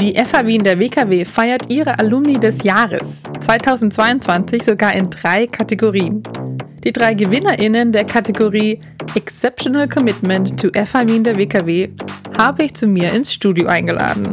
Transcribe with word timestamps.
Die 0.00 0.14
FH 0.14 0.46
Wien 0.46 0.62
der 0.62 0.78
WKW 0.78 1.24
feiert 1.24 1.72
ihre 1.72 1.98
Alumni 1.98 2.34
des 2.34 2.62
Jahres 2.62 3.24
2022 3.40 4.62
sogar 4.62 4.94
in 4.94 5.10
drei 5.10 5.48
Kategorien. 5.48 6.22
Die 6.84 6.92
drei 6.92 7.14
GewinnerInnen 7.14 7.90
der 7.90 8.04
Kategorie 8.04 8.78
Exceptional 9.16 9.88
Commitment 9.88 10.56
to 10.56 10.68
FH 10.68 11.08
Wien 11.08 11.24
der 11.24 11.36
WKW 11.36 11.88
habe 12.38 12.62
ich 12.62 12.74
zu 12.74 12.86
mir 12.86 13.12
ins 13.12 13.32
Studio 13.32 13.66
eingeladen. 13.66 14.28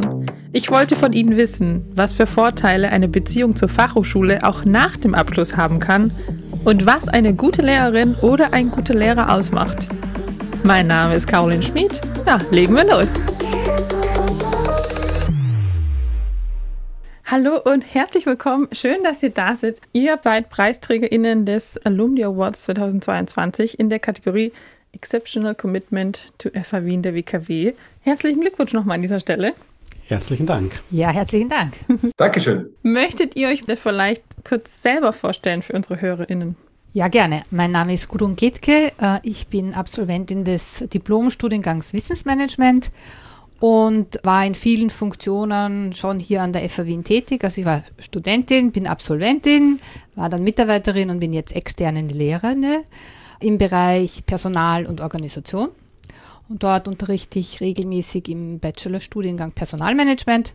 Ich 0.52 0.70
wollte 0.70 0.94
von 0.94 1.12
Ihnen 1.12 1.36
wissen, 1.36 1.84
was 1.96 2.12
für 2.12 2.28
Vorteile 2.28 2.90
eine 2.90 3.08
Beziehung 3.08 3.56
zur 3.56 3.68
Fachhochschule 3.68 4.44
auch 4.44 4.64
nach 4.64 4.96
dem 4.96 5.16
Abschluss 5.16 5.56
haben 5.56 5.80
kann 5.80 6.12
und 6.64 6.86
was 6.86 7.08
eine 7.08 7.34
gute 7.34 7.62
Lehrerin 7.62 8.14
oder 8.22 8.54
ein 8.54 8.70
guter 8.70 8.94
Lehrer 8.94 9.32
ausmacht. 9.32 9.88
Mein 10.62 10.86
Name 10.86 11.16
ist 11.16 11.26
Caroline 11.26 11.64
Schmid. 11.64 12.00
Ja, 12.24 12.38
legen 12.52 12.76
wir 12.76 12.84
los. 12.84 13.08
Hallo 17.28 17.58
und 17.64 17.92
herzlich 17.92 18.24
willkommen. 18.24 18.68
Schön, 18.70 19.02
dass 19.02 19.20
ihr 19.20 19.30
da 19.30 19.56
seid. 19.56 19.80
Ihr 19.92 20.16
seid 20.22 20.48
PreisträgerInnen 20.48 21.44
des 21.44 21.76
Alumni 21.78 22.22
Awards 22.22 22.66
2022 22.66 23.80
in 23.80 23.90
der 23.90 23.98
Kategorie 23.98 24.52
Exceptional 24.92 25.56
Commitment 25.56 26.32
to 26.38 26.50
FH 26.50 26.84
Wien 26.84 27.02
der 27.02 27.16
WKW. 27.16 27.72
Herzlichen 28.02 28.42
Glückwunsch 28.42 28.72
nochmal 28.72 28.94
an 28.94 29.02
dieser 29.02 29.18
Stelle. 29.18 29.54
Herzlichen 30.06 30.46
Dank. 30.46 30.80
Ja, 30.92 31.10
herzlichen 31.10 31.48
Dank. 31.48 31.72
Dankeschön. 32.16 32.70
Möchtet 32.84 33.34
ihr 33.34 33.48
euch 33.48 33.62
vielleicht 33.76 34.22
kurz 34.48 34.82
selber 34.82 35.12
vorstellen 35.12 35.62
für 35.62 35.72
unsere 35.72 36.00
HörerInnen? 36.00 36.54
Ja, 36.92 37.08
gerne. 37.08 37.42
Mein 37.50 37.72
Name 37.72 37.92
ist 37.92 38.06
Gudrun 38.06 38.36
Getke. 38.36 38.92
Äh, 39.00 39.18
ich 39.24 39.48
bin 39.48 39.74
Absolventin 39.74 40.44
des 40.44 40.84
Diplomstudiengangs 40.94 41.92
Wissensmanagement 41.92 42.92
und 43.60 44.20
war 44.22 44.44
in 44.44 44.54
vielen 44.54 44.90
Funktionen 44.90 45.92
schon 45.92 46.20
hier 46.20 46.42
an 46.42 46.52
der 46.52 46.68
FA 46.68 46.84
Wien 46.84 47.04
tätig. 47.04 47.42
Also 47.42 47.60
ich 47.60 47.66
war 47.66 47.82
Studentin, 47.98 48.72
bin 48.72 48.86
Absolventin, 48.86 49.80
war 50.14 50.28
dann 50.28 50.44
Mitarbeiterin 50.44 51.10
und 51.10 51.20
bin 51.20 51.32
jetzt 51.32 51.54
externe 51.54 52.02
Lehrende 52.02 52.84
im 53.40 53.58
Bereich 53.58 54.24
Personal 54.26 54.86
und 54.86 55.00
Organisation. 55.00 55.68
Und 56.48 56.62
dort 56.62 56.86
unterrichte 56.86 57.38
ich 57.38 57.60
regelmäßig 57.60 58.28
im 58.28 58.60
Bachelorstudiengang 58.60 59.52
Personalmanagement. 59.52 60.52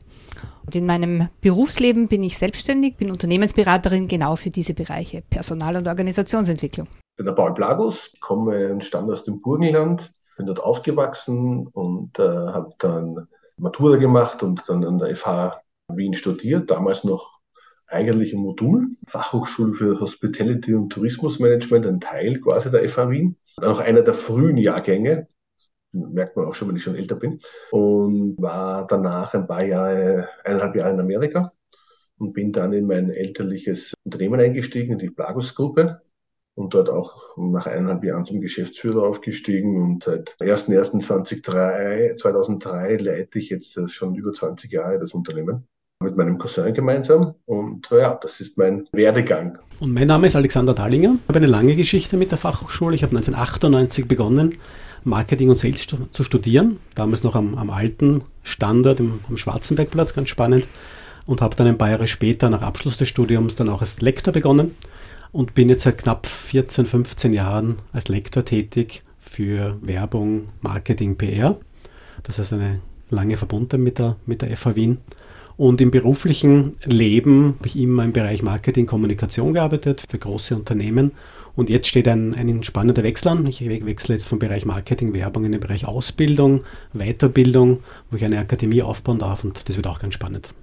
Und 0.66 0.76
in 0.76 0.86
meinem 0.86 1.28
Berufsleben 1.42 2.08
bin 2.08 2.24
ich 2.24 2.38
selbstständig, 2.38 2.96
bin 2.96 3.12
Unternehmensberaterin 3.12 4.08
genau 4.08 4.36
für 4.36 4.52
diese 4.52 4.74
Bereiche 4.74 5.22
Personal- 5.30 5.76
und 5.76 5.88
Organisationsentwicklung. 5.88 6.88
Ich 6.88 7.18
bin 7.18 7.26
der 7.26 7.34
Paul 7.34 7.54
Plagus, 7.54 8.14
komme 8.22 8.72
und 8.72 8.84
stamme 8.84 9.12
aus 9.12 9.24
dem 9.24 9.42
Burgenland 9.42 10.14
bin 10.38 10.46
dort 10.46 10.62
aufgewachsen 10.62 11.68
und 11.68 12.20
äh, 12.20 12.24
habe 12.24 12.74
dann 12.80 13.28
Matura 13.58 13.98
gemacht 13.98 14.44
und 14.44 14.64
dann 14.68 14.84
an 14.84 14.98
der 14.98 15.16
FH 15.16 15.62
Wien 15.90 16.14
studiert, 16.14 16.72
damals 16.72 17.04
noch 17.04 17.40
eigentlich 17.88 18.34
ein 18.34 18.40
Modul, 18.40 18.88
Fachhochschule 19.08 19.74
für 19.74 20.00
Hospitality 20.00 20.74
und 20.74 20.90
Tourismusmanagement, 20.90 21.86
ein 21.86 22.00
Teil 22.00 22.40
quasi 22.40 22.72
der 22.72 22.88
FH 22.88 23.10
Wien. 23.10 23.38
Dann 23.58 23.70
auch 23.70 23.80
einer 23.80 24.02
der 24.02 24.14
frühen 24.14 24.58
Jahrgänge, 24.58 25.28
merkt 25.92 26.38
man 26.38 26.46
auch 26.46 26.56
schon, 26.56 26.70
wenn 26.70 26.78
ich 26.78 26.84
schon 26.84 26.96
älter 26.96 27.16
bin, 27.16 27.40
und 27.72 28.38
war 28.42 28.88
danach 28.88 29.34
ein 29.34 29.46
paar 29.46 29.64
Jahre, 29.64 30.30
eineinhalb 30.44 30.76
Jahre 30.76 30.94
in 30.94 31.00
Amerika 31.02 31.52
und 32.18 32.34
bin 32.34 32.54
dann 32.54 32.72
in 32.72 32.88
mein 32.88 33.10
elterliches 33.10 33.94
Unternehmen 34.06 34.40
eingestiegen, 34.40 34.94
in 34.94 35.00
die 35.00 35.10
Plagus-Gruppe 35.10 36.02
und 36.56 36.74
dort 36.74 36.90
auch 36.90 37.38
nach 37.38 37.68
eineinhalb 37.68 38.04
Jahren 38.04 38.26
zum 38.26 38.42
Geschäftsführer 38.42 39.04
aufgestiegen 39.04 39.82
und 39.82 40.04
seit 40.04 40.36
01.01.2003 40.40 42.18
2003 42.18 42.98
leite 42.98 43.40
ich 43.40 43.50
jetzt 43.50 43.80
schon 43.90 44.16
über 44.16 44.34
20 44.34 44.72
Jahre 44.72 45.00
das 45.00 45.14
Unternehmen 45.14 45.68
mit 46.02 46.18
meinem 46.18 46.38
Cousin 46.38 46.74
gemeinsam 46.74 47.36
und 47.46 47.88
ja, 47.92 48.18
das 48.22 48.40
ist 48.40 48.58
mein 48.58 48.88
Werdegang. 48.92 49.60
Und 49.80 49.94
mein 49.94 50.08
Name 50.08 50.28
ist 50.28 50.36
Alexander 50.36 50.74
Dallinger. 50.74 51.16
Ich 51.22 51.28
habe 51.28 51.38
eine 51.38 51.48
lange 51.48 51.76
Geschichte 51.76 52.18
mit 52.18 52.32
der 52.32 52.38
Fachhochschule. 52.38 52.96
Ich 52.96 53.04
habe 53.04 53.16
1998 53.16 54.08
begonnen, 54.08 54.56
Marketing 55.04 55.50
und 55.50 55.58
Sales 55.58 55.88
zu 55.88 56.24
studieren, 56.24 56.78
damals 56.96 57.24
noch 57.24 57.36
am, 57.36 57.56
am 57.56 57.70
alten 57.70 58.24
Standort 58.44 59.00
im, 59.00 59.20
am 59.30 59.38
Schwarzenbergplatz, 59.38 60.14
ganz 60.14 60.30
spannend, 60.30 60.68
und 61.28 61.42
habe 61.42 61.56
dann 61.56 61.68
ein 61.68 61.78
paar 61.78 61.90
Jahre 61.90 62.08
später 62.08 62.50
nach 62.50 62.62
Abschluss 62.62 62.98
des 62.98 63.08
Studiums 63.08 63.56
dann 63.56 63.70
auch 63.70 63.82
als 63.82 64.02
Lektor 64.02 64.34
begonnen 64.34 64.76
und 65.32 65.54
bin 65.54 65.70
jetzt 65.70 65.84
seit 65.84 65.98
knapp 65.98 66.28
14, 66.28 66.86
15 66.86 67.34
Jahren 67.34 67.78
als 67.94 68.08
Lektor 68.08 68.46
tätig 68.46 69.04
für 69.20 69.78
Werbung, 69.82 70.50
Marketing, 70.62 71.16
PR. 71.16 71.58
Das 72.24 72.40
heißt 72.40 72.54
eine 72.54 72.82
lange 73.10 73.38
verbunden 73.38 73.82
mit 73.84 74.00
der, 74.00 74.18
mit 74.26 74.42
der 74.42 74.56
FH 74.56 74.76
Wien. 74.76 74.98
Und 75.58 75.80
im 75.80 75.92
beruflichen 75.92 76.74
Leben 76.86 77.56
habe 77.60 77.68
ich 77.68 77.78
immer 77.78 78.04
im 78.04 78.14
Bereich 78.14 78.42
Marketing, 78.42 78.88
Kommunikation 78.88 79.54
gearbeitet 79.54 80.04
für 80.10 80.18
große 80.18 80.56
Unternehmen. 80.56 81.12
Und 81.56 81.70
jetzt 81.70 81.88
steht 81.88 82.08
ein, 82.08 82.34
ein 82.34 82.64
spannender 82.64 83.04
Wechsel 83.04 83.28
an. 83.28 83.46
Ich 83.46 83.68
wechsle 83.68 84.16
jetzt 84.16 84.28
vom 84.28 84.40
Bereich 84.40 84.66
Marketing, 84.66 85.14
Werbung 85.14 85.46
in 85.46 85.52
den 85.52 85.62
Bereich 85.62 85.86
Ausbildung, 85.86 86.62
Weiterbildung, 86.94 87.84
wo 88.10 88.18
ich 88.18 88.26
eine 88.26 88.40
Akademie 88.40 88.82
aufbauen 88.82 89.20
darf. 89.20 89.44
Und 89.44 89.68
das 89.68 89.76
wird 89.76 89.88
auch 89.88 90.00
ganz 90.00 90.14
spannend. 90.14 90.54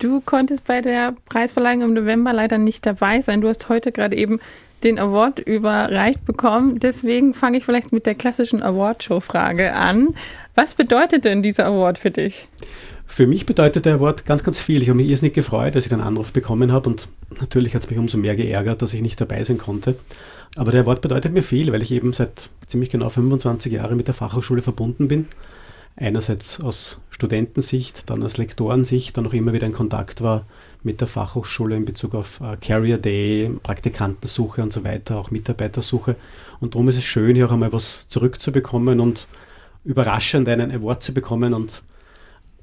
Du 0.00 0.22
konntest 0.22 0.64
bei 0.64 0.80
der 0.80 1.14
Preisverleihung 1.26 1.82
im 1.82 1.92
November 1.92 2.32
leider 2.32 2.56
nicht 2.56 2.86
dabei 2.86 3.20
sein. 3.20 3.42
Du 3.42 3.48
hast 3.48 3.68
heute 3.68 3.92
gerade 3.92 4.16
eben 4.16 4.40
den 4.82 4.98
Award 4.98 5.40
überreicht 5.40 6.24
bekommen. 6.24 6.80
Deswegen 6.80 7.34
fange 7.34 7.58
ich 7.58 7.66
vielleicht 7.66 7.92
mit 7.92 8.06
der 8.06 8.14
klassischen 8.14 8.62
Award-Show-Frage 8.62 9.74
an. 9.74 10.14
Was 10.54 10.74
bedeutet 10.74 11.26
denn 11.26 11.42
dieser 11.42 11.66
Award 11.66 11.98
für 11.98 12.10
dich? 12.10 12.48
Für 13.06 13.26
mich 13.26 13.44
bedeutet 13.44 13.84
der 13.84 13.96
Award 13.96 14.24
ganz, 14.24 14.42
ganz 14.42 14.58
viel. 14.58 14.80
Ich 14.80 14.88
habe 14.88 14.96
mich 14.96 15.10
irrsinnig 15.10 15.34
gefreut, 15.34 15.74
dass 15.74 15.84
ich 15.84 15.90
den 15.90 16.00
Anruf 16.00 16.32
bekommen 16.32 16.72
habe 16.72 16.88
und 16.88 17.10
natürlich 17.38 17.74
hat 17.74 17.82
es 17.82 17.90
mich 17.90 17.98
umso 17.98 18.16
mehr 18.16 18.36
geärgert, 18.36 18.80
dass 18.80 18.94
ich 18.94 19.02
nicht 19.02 19.20
dabei 19.20 19.44
sein 19.44 19.58
konnte. 19.58 19.96
Aber 20.56 20.72
der 20.72 20.80
Award 20.80 21.02
bedeutet 21.02 21.34
mir 21.34 21.42
viel, 21.42 21.70
weil 21.72 21.82
ich 21.82 21.92
eben 21.92 22.14
seit 22.14 22.48
ziemlich 22.66 22.88
genau 22.88 23.10
25 23.10 23.70
Jahren 23.70 23.98
mit 23.98 24.06
der 24.06 24.14
Fachhochschule 24.14 24.62
verbunden 24.62 25.08
bin 25.08 25.26
einerseits 26.00 26.60
aus 26.60 27.00
Studentensicht, 27.10 28.08
dann 28.10 28.24
aus 28.24 28.38
Lektorensicht, 28.38 29.16
dann 29.16 29.26
auch 29.26 29.34
immer 29.34 29.52
wieder 29.52 29.66
in 29.66 29.72
Kontakt 29.72 30.22
war 30.22 30.46
mit 30.82 31.00
der 31.00 31.08
Fachhochschule 31.08 31.76
in 31.76 31.84
Bezug 31.84 32.14
auf 32.14 32.40
äh, 32.40 32.56
Carrier 32.56 32.96
Day, 32.96 33.50
Praktikantensuche 33.62 34.62
und 34.62 34.72
so 34.72 34.82
weiter, 34.82 35.18
auch 35.18 35.30
Mitarbeitersuche. 35.30 36.16
Und 36.58 36.74
darum 36.74 36.88
ist 36.88 36.96
es 36.96 37.04
schön, 37.04 37.36
hier 37.36 37.46
auch 37.46 37.52
einmal 37.52 37.72
was 37.72 38.08
zurückzubekommen 38.08 38.98
und 38.98 39.28
überraschend 39.84 40.48
einen 40.48 40.70
Award 40.70 41.02
zu 41.02 41.12
bekommen 41.12 41.52
und 41.52 41.82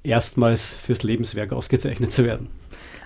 erstmals 0.03 0.73
fürs 0.73 1.03
Lebenswerk 1.03 1.53
ausgezeichnet 1.53 2.11
zu 2.11 2.23
werden. 2.23 2.47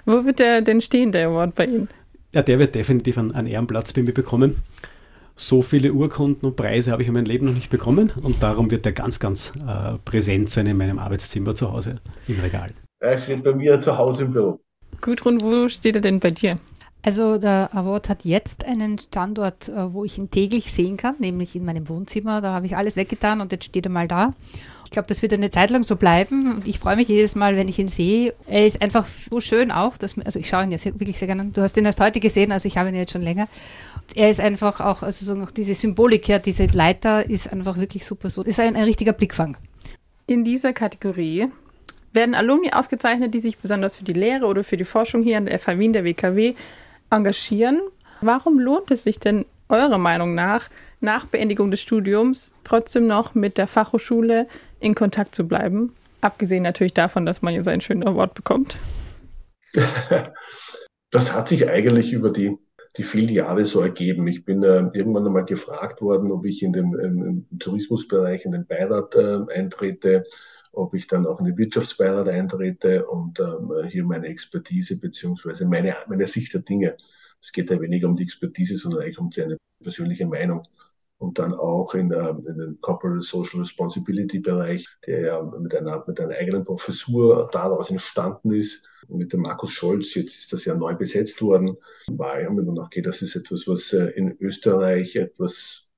Wo 0.05 0.23
wird 0.23 0.39
der 0.39 0.61
denn 0.61 0.79
stehen, 0.79 1.11
der 1.11 1.27
Award 1.27 1.55
bei 1.55 1.65
Ihnen? 1.65 1.89
Ja, 2.33 2.41
der 2.41 2.59
wird 2.59 2.75
definitiv 2.75 3.17
einen, 3.17 3.33
einen 3.33 3.47
Ehrenplatz 3.47 3.91
bei 3.91 4.01
mir 4.01 4.13
bekommen 4.13 4.55
so 5.35 5.61
viele 5.61 5.93
Urkunden 5.93 6.47
und 6.47 6.55
Preise 6.55 6.91
habe 6.91 7.01
ich 7.01 7.07
in 7.07 7.13
meinem 7.13 7.25
Leben 7.25 7.45
noch 7.45 7.53
nicht 7.53 7.69
bekommen 7.69 8.11
und 8.21 8.41
darum 8.43 8.71
wird 8.71 8.85
er 8.85 8.91
ganz, 8.91 9.19
ganz 9.19 9.53
äh, 9.67 9.97
präsent 10.05 10.49
sein 10.49 10.67
in 10.67 10.77
meinem 10.77 10.99
Arbeitszimmer 10.99 11.55
zu 11.55 11.71
Hause 11.71 11.95
im 12.27 12.39
Regal. 12.39 12.71
Er 12.99 13.17
steht 13.17 13.43
bei 13.43 13.53
mir 13.53 13.79
zu 13.79 13.97
Hause 13.97 14.23
im 14.25 14.33
Büro. 14.33 14.59
Gudrun, 15.01 15.41
wo 15.41 15.67
steht 15.67 15.95
er 15.95 16.01
denn 16.01 16.19
bei 16.19 16.31
dir? 16.31 16.57
Also 17.03 17.39
der 17.39 17.69
Award 17.73 18.09
hat 18.09 18.25
jetzt 18.25 18.63
einen 18.65 18.99
Standort, 18.99 19.69
äh, 19.69 19.91
wo 19.91 20.05
ich 20.05 20.19
ihn 20.19 20.29
täglich 20.29 20.71
sehen 20.71 20.97
kann, 20.97 21.15
nämlich 21.17 21.55
in 21.55 21.65
meinem 21.65 21.89
Wohnzimmer. 21.89 22.41
Da 22.41 22.53
habe 22.53 22.67
ich 22.67 22.77
alles 22.77 22.95
weggetan 22.95 23.41
und 23.41 23.51
jetzt 23.51 23.65
steht 23.65 23.87
er 23.87 23.91
mal 23.91 24.07
da. 24.07 24.33
Ich 24.85 24.91
glaube, 24.91 25.07
das 25.07 25.21
wird 25.21 25.33
eine 25.33 25.49
Zeit 25.49 25.71
lang 25.71 25.83
so 25.83 25.95
bleiben. 25.95 26.61
Ich 26.65 26.77
freue 26.77 26.97
mich 26.97 27.07
jedes 27.07 27.33
Mal, 27.33 27.55
wenn 27.55 27.69
ich 27.69 27.79
ihn 27.79 27.87
sehe. 27.87 28.35
Er 28.45 28.65
ist 28.65 28.81
einfach 28.81 29.07
so 29.07 29.39
schön 29.39 29.71
auch. 29.71 29.97
Dass, 29.97 30.19
also 30.19 30.37
ich 30.37 30.47
schaue 30.47 30.63
ihn 30.63 30.71
jetzt 30.71 30.85
wirklich 30.85 31.17
sehr 31.17 31.27
gerne 31.27 31.43
an. 31.43 31.53
Du 31.53 31.61
hast 31.61 31.75
ihn 31.77 31.85
erst 31.85 31.99
heute 31.99 32.19
gesehen, 32.19 32.51
also 32.51 32.67
ich 32.67 32.77
habe 32.77 32.89
ihn 32.89 32.95
jetzt 32.95 33.13
schon 33.13 33.21
länger. 33.21 33.47
Er 34.13 34.29
ist 34.29 34.39
einfach 34.39 34.79
auch, 34.79 35.01
also 35.01 35.25
so 35.25 35.33
noch 35.33 35.49
diese 35.49 35.73
Symbolik, 35.73 36.27
ja, 36.27 36.37
diese 36.37 36.65
Leiter 36.67 37.27
ist 37.27 37.51
einfach 37.51 37.77
wirklich 37.77 38.05
super 38.05 38.29
so. 38.29 38.43
Ist 38.43 38.59
ein, 38.59 38.75
ein 38.75 38.83
richtiger 38.83 39.13
Blickfang. 39.13 39.57
In 40.27 40.43
dieser 40.43 40.73
Kategorie 40.73 41.47
werden 42.13 42.35
Alumni 42.35 42.73
ausgezeichnet, 42.73 43.33
die 43.33 43.39
sich 43.39 43.57
besonders 43.57 43.97
für 43.97 44.03
die 44.03 44.13
Lehre 44.13 44.45
oder 44.45 44.63
für 44.63 44.77
die 44.77 44.85
Forschung 44.85 45.23
hier 45.23 45.37
an 45.37 45.45
der 45.45 45.57
FH 45.57 45.79
Wien, 45.79 45.93
der 45.93 46.03
WKW, 46.03 46.53
engagieren. 47.11 47.81
Warum 48.21 48.59
lohnt 48.59 48.91
es 48.91 49.03
sich 49.03 49.19
denn 49.19 49.45
eurer 49.69 49.97
Meinung 49.97 50.35
nach, 50.35 50.69
nach 50.99 51.25
Beendigung 51.25 51.71
des 51.71 51.81
Studiums 51.81 52.55
trotzdem 52.63 53.07
noch 53.07 53.33
mit 53.33 53.57
der 53.57 53.67
Fachhochschule 53.67 54.47
in 54.79 54.95
Kontakt 54.95 55.33
zu 55.33 55.47
bleiben. 55.47 55.93
Abgesehen 56.21 56.63
natürlich 56.63 56.93
davon, 56.93 57.25
dass 57.25 57.41
man 57.41 57.53
jetzt 57.53 57.67
einen 57.67 57.81
schönen 57.81 58.07
Award 58.07 58.33
bekommt. 58.33 58.77
Das 61.13 61.35
hat 61.35 61.49
sich 61.49 61.69
eigentlich 61.69 62.13
über 62.13 62.29
die, 62.29 62.57
die 62.95 63.03
vielen 63.03 63.33
Jahre 63.33 63.65
so 63.65 63.81
ergeben. 63.81 64.27
Ich 64.27 64.45
bin 64.45 64.63
äh, 64.63 64.89
irgendwann 64.93 65.25
einmal 65.25 65.43
gefragt 65.43 66.01
worden, 66.01 66.31
ob 66.31 66.45
ich 66.45 66.63
in 66.63 66.71
dem 66.71 66.97
im 66.97 67.59
Tourismusbereich 67.59 68.45
in 68.45 68.53
den 68.53 68.65
Beirat 68.65 69.15
äh, 69.15 69.39
eintrete, 69.53 70.23
ob 70.71 70.93
ich 70.93 71.07
dann 71.07 71.25
auch 71.25 71.39
in 71.39 71.45
den 71.45 71.57
Wirtschaftsbeirat 71.57 72.27
eintrete 72.29 73.05
und 73.07 73.39
ähm, 73.39 73.71
hier 73.89 74.05
meine 74.05 74.27
Expertise 74.27 74.99
beziehungsweise 74.99 75.65
meine, 75.65 75.95
meine 76.07 76.27
Sicht 76.27 76.53
der 76.53 76.61
Dinge. 76.61 76.95
Es 77.41 77.51
geht 77.51 77.69
ja 77.69 77.81
weniger 77.81 78.07
um 78.07 78.15
die 78.15 78.23
Expertise, 78.23 78.77
sondern 78.77 79.01
eigentlich 79.01 79.19
um 79.19 79.31
seine 79.31 79.57
persönliche 79.81 80.25
Meinung 80.25 80.63
und 81.21 81.37
dann 81.37 81.53
auch 81.53 81.93
in, 81.93 82.11
äh, 82.11 82.29
in 82.29 82.57
den 82.57 82.81
Corporate 82.81 83.21
Social 83.21 83.59
Responsibility 83.59 84.39
Bereich, 84.39 84.87
der 85.05 85.21
ja 85.21 85.41
mit 85.43 85.73
einer, 85.75 86.03
mit 86.07 86.19
einer 86.19 86.35
eigenen 86.35 86.63
Professur 86.63 87.47
daraus 87.51 87.91
entstanden 87.91 88.51
ist. 88.51 88.89
Mit 89.07 89.31
dem 89.31 89.41
Markus 89.41 89.71
Scholz, 89.71 90.15
jetzt 90.15 90.35
ist 90.35 90.53
das 90.53 90.65
ja 90.65 90.73
neu 90.73 90.95
besetzt 90.95 91.41
worden, 91.43 91.77
war 92.07 92.41
ja 92.41 92.47
immer 92.47 92.63
noch, 92.63 92.85
okay, 92.85 93.03
das 93.03 93.21
ist 93.21 93.35
etwas, 93.35 93.67
was 93.67 93.93
äh, 93.93 94.07
in 94.11 94.35
Österreich 94.39 95.15
etwas 95.15 95.89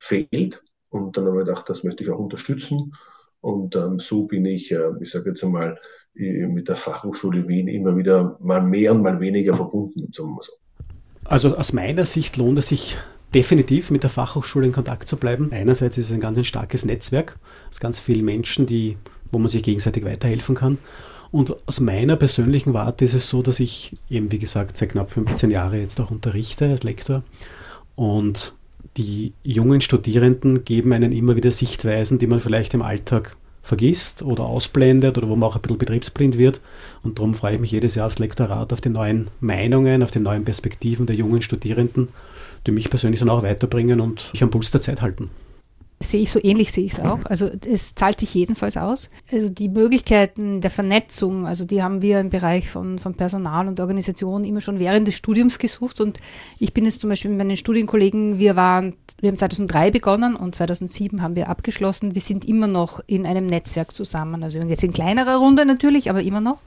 fehlt. 0.00 0.64
Und 0.88 1.16
dann 1.16 1.26
habe 1.26 1.40
ich 1.40 1.46
gedacht, 1.46 1.68
das 1.68 1.84
möchte 1.84 2.02
ich 2.02 2.10
auch 2.10 2.18
unterstützen. 2.18 2.92
Und 3.46 3.76
ähm, 3.76 4.00
so 4.00 4.24
bin 4.24 4.44
ich, 4.44 4.72
äh, 4.72 4.90
ich 5.00 5.12
sage 5.12 5.30
jetzt 5.30 5.44
einmal, 5.44 5.78
mit 6.18 6.66
der 6.68 6.76
Fachhochschule 6.76 7.46
Wien 7.46 7.68
immer 7.68 7.94
wieder 7.94 8.38
mal 8.40 8.62
mehr 8.62 8.92
und 8.92 9.02
mal 9.02 9.20
weniger 9.20 9.54
verbunden, 9.54 10.08
so. 10.12 10.40
Also 11.24 11.54
aus 11.58 11.74
meiner 11.74 12.06
Sicht 12.06 12.38
lohnt 12.38 12.58
es 12.58 12.68
sich 12.68 12.96
definitiv 13.34 13.90
mit 13.90 14.02
der 14.02 14.08
Fachhochschule 14.08 14.66
in 14.66 14.72
Kontakt 14.72 15.08
zu 15.08 15.18
bleiben. 15.18 15.50
Einerseits 15.52 15.98
ist 15.98 16.06
es 16.06 16.12
ein 16.12 16.20
ganz 16.20 16.38
ein 16.38 16.44
starkes 16.44 16.86
Netzwerk 16.86 17.36
aus 17.68 17.78
ganz 17.78 18.00
vielen 18.00 18.24
Menschen, 18.24 18.66
die, 18.66 18.96
wo 19.30 19.38
man 19.38 19.50
sich 19.50 19.62
gegenseitig 19.62 20.06
weiterhelfen 20.06 20.54
kann. 20.54 20.78
Und 21.30 21.54
aus 21.66 21.80
meiner 21.80 22.16
persönlichen 22.16 22.72
Warte 22.72 23.04
ist 23.04 23.14
es 23.14 23.28
so, 23.28 23.42
dass 23.42 23.60
ich 23.60 23.94
eben, 24.08 24.32
wie 24.32 24.38
gesagt, 24.38 24.78
seit 24.78 24.88
knapp 24.90 25.10
15 25.10 25.50
Jahren 25.50 25.78
jetzt 25.78 26.00
auch 26.00 26.10
unterrichte 26.10 26.64
als 26.70 26.82
Lektor. 26.82 27.22
Und 27.94 28.54
die 28.96 29.32
jungen 29.42 29.80
Studierenden 29.80 30.64
geben 30.64 30.92
einen 30.92 31.12
immer 31.12 31.36
wieder 31.36 31.52
Sichtweisen, 31.52 32.18
die 32.18 32.26
man 32.26 32.40
vielleicht 32.40 32.74
im 32.74 32.82
Alltag 32.82 33.36
vergisst 33.62 34.22
oder 34.22 34.44
ausblendet 34.44 35.18
oder 35.18 35.28
wo 35.28 35.36
man 35.36 35.48
auch 35.48 35.56
ein 35.56 35.62
bisschen 35.62 35.78
betriebsblind 35.78 36.38
wird. 36.38 36.60
Und 37.02 37.18
darum 37.18 37.34
freue 37.34 37.54
ich 37.54 37.60
mich 37.60 37.72
jedes 37.72 37.94
Jahr 37.96 38.06
aufs 38.06 38.18
Lektorat, 38.18 38.72
auf 38.72 38.80
die 38.80 38.88
neuen 38.88 39.28
Meinungen, 39.40 40.02
auf 40.02 40.12
die 40.12 40.20
neuen 40.20 40.44
Perspektiven 40.44 41.06
der 41.06 41.16
jungen 41.16 41.42
Studierenden 41.42 42.08
die 42.66 42.72
mich 42.72 42.90
persönlich 42.90 43.20
dann 43.20 43.30
auch 43.30 43.42
weiterbringen 43.42 44.00
und 44.00 44.30
mich 44.32 44.42
am 44.42 44.50
Puls 44.50 44.70
der 44.70 44.80
Zeit 44.80 45.02
halten. 45.02 45.30
Sehe 45.98 46.20
ich 46.20 46.30
so 46.30 46.38
ähnlich, 46.42 46.72
sehe 46.72 46.84
ich 46.84 46.92
es 46.92 47.00
auch. 47.00 47.24
Also 47.24 47.48
es 47.66 47.94
zahlt 47.94 48.20
sich 48.20 48.34
jedenfalls 48.34 48.76
aus. 48.76 49.08
Also 49.32 49.48
die 49.48 49.70
Möglichkeiten 49.70 50.60
der 50.60 50.70
Vernetzung, 50.70 51.46
also 51.46 51.64
die 51.64 51.82
haben 51.82 52.02
wir 52.02 52.20
im 52.20 52.28
Bereich 52.28 52.68
von, 52.68 52.98
von 52.98 53.14
Personal 53.14 53.66
und 53.66 53.80
Organisation 53.80 54.44
immer 54.44 54.60
schon 54.60 54.78
während 54.78 55.08
des 55.08 55.14
Studiums 55.14 55.58
gesucht. 55.58 56.02
Und 56.02 56.20
ich 56.58 56.74
bin 56.74 56.84
jetzt 56.84 57.00
zum 57.00 57.08
Beispiel 57.08 57.30
mit 57.30 57.38
meinen 57.38 57.56
Studienkollegen, 57.56 58.38
wir 58.38 58.56
waren, 58.56 58.92
wir 59.20 59.28
haben 59.28 59.38
2003 59.38 59.90
begonnen 59.90 60.36
und 60.36 60.54
2007 60.54 61.22
haben 61.22 61.34
wir 61.34 61.48
abgeschlossen. 61.48 62.14
Wir 62.14 62.22
sind 62.22 62.44
immer 62.44 62.66
noch 62.66 63.00
in 63.06 63.24
einem 63.24 63.46
Netzwerk 63.46 63.94
zusammen. 63.94 64.42
Also 64.42 64.58
jetzt 64.58 64.84
in 64.84 64.92
kleinerer 64.92 65.36
Runde 65.36 65.64
natürlich, 65.64 66.10
aber 66.10 66.22
immer 66.22 66.42
noch. 66.42 66.58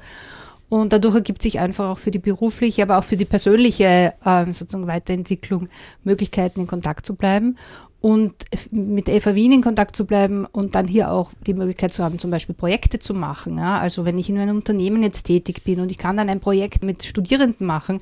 Und 0.70 0.94
dadurch 0.94 1.16
ergibt 1.16 1.42
sich 1.42 1.60
einfach 1.60 1.90
auch 1.90 1.98
für 1.98 2.12
die 2.12 2.20
berufliche, 2.20 2.84
aber 2.84 3.00
auch 3.00 3.04
für 3.04 3.18
die 3.18 3.26
persönliche 3.26 4.14
äh, 4.24 4.46
sozusagen 4.54 4.86
Weiterentwicklung 4.86 5.68
Möglichkeiten, 6.04 6.62
in 6.62 6.68
Kontakt 6.68 7.08
zu 7.08 7.16
bleiben 7.16 7.58
und 8.02 8.34
mit 8.72 9.10
FA 9.10 9.36
Wien 9.36 9.52
in 9.52 9.62
Kontakt 9.62 9.94
zu 9.94 10.06
bleiben 10.06 10.46
und 10.46 10.74
dann 10.76 10.88
hier 10.88 11.12
auch 11.12 11.32
die 11.46 11.54
Möglichkeit 11.54 11.94
zu 11.94 12.02
haben, 12.02 12.18
zum 12.18 12.32
Beispiel 12.32 12.56
Projekte 12.56 13.00
zu 13.00 13.14
machen. 13.14 13.58
Ja? 13.58 13.78
Also 13.80 14.06
wenn 14.06 14.18
ich 14.18 14.30
in 14.30 14.38
einem 14.38 14.56
Unternehmen 14.56 15.04
jetzt 15.04 15.24
tätig 15.24 15.64
bin 15.66 15.82
und 15.82 15.92
ich 15.92 15.98
kann 15.98 16.16
dann 16.16 16.30
ein 16.30 16.40
Projekt 16.40 16.82
mit 16.82 17.04
Studierenden 17.04 17.68
machen, 17.68 17.98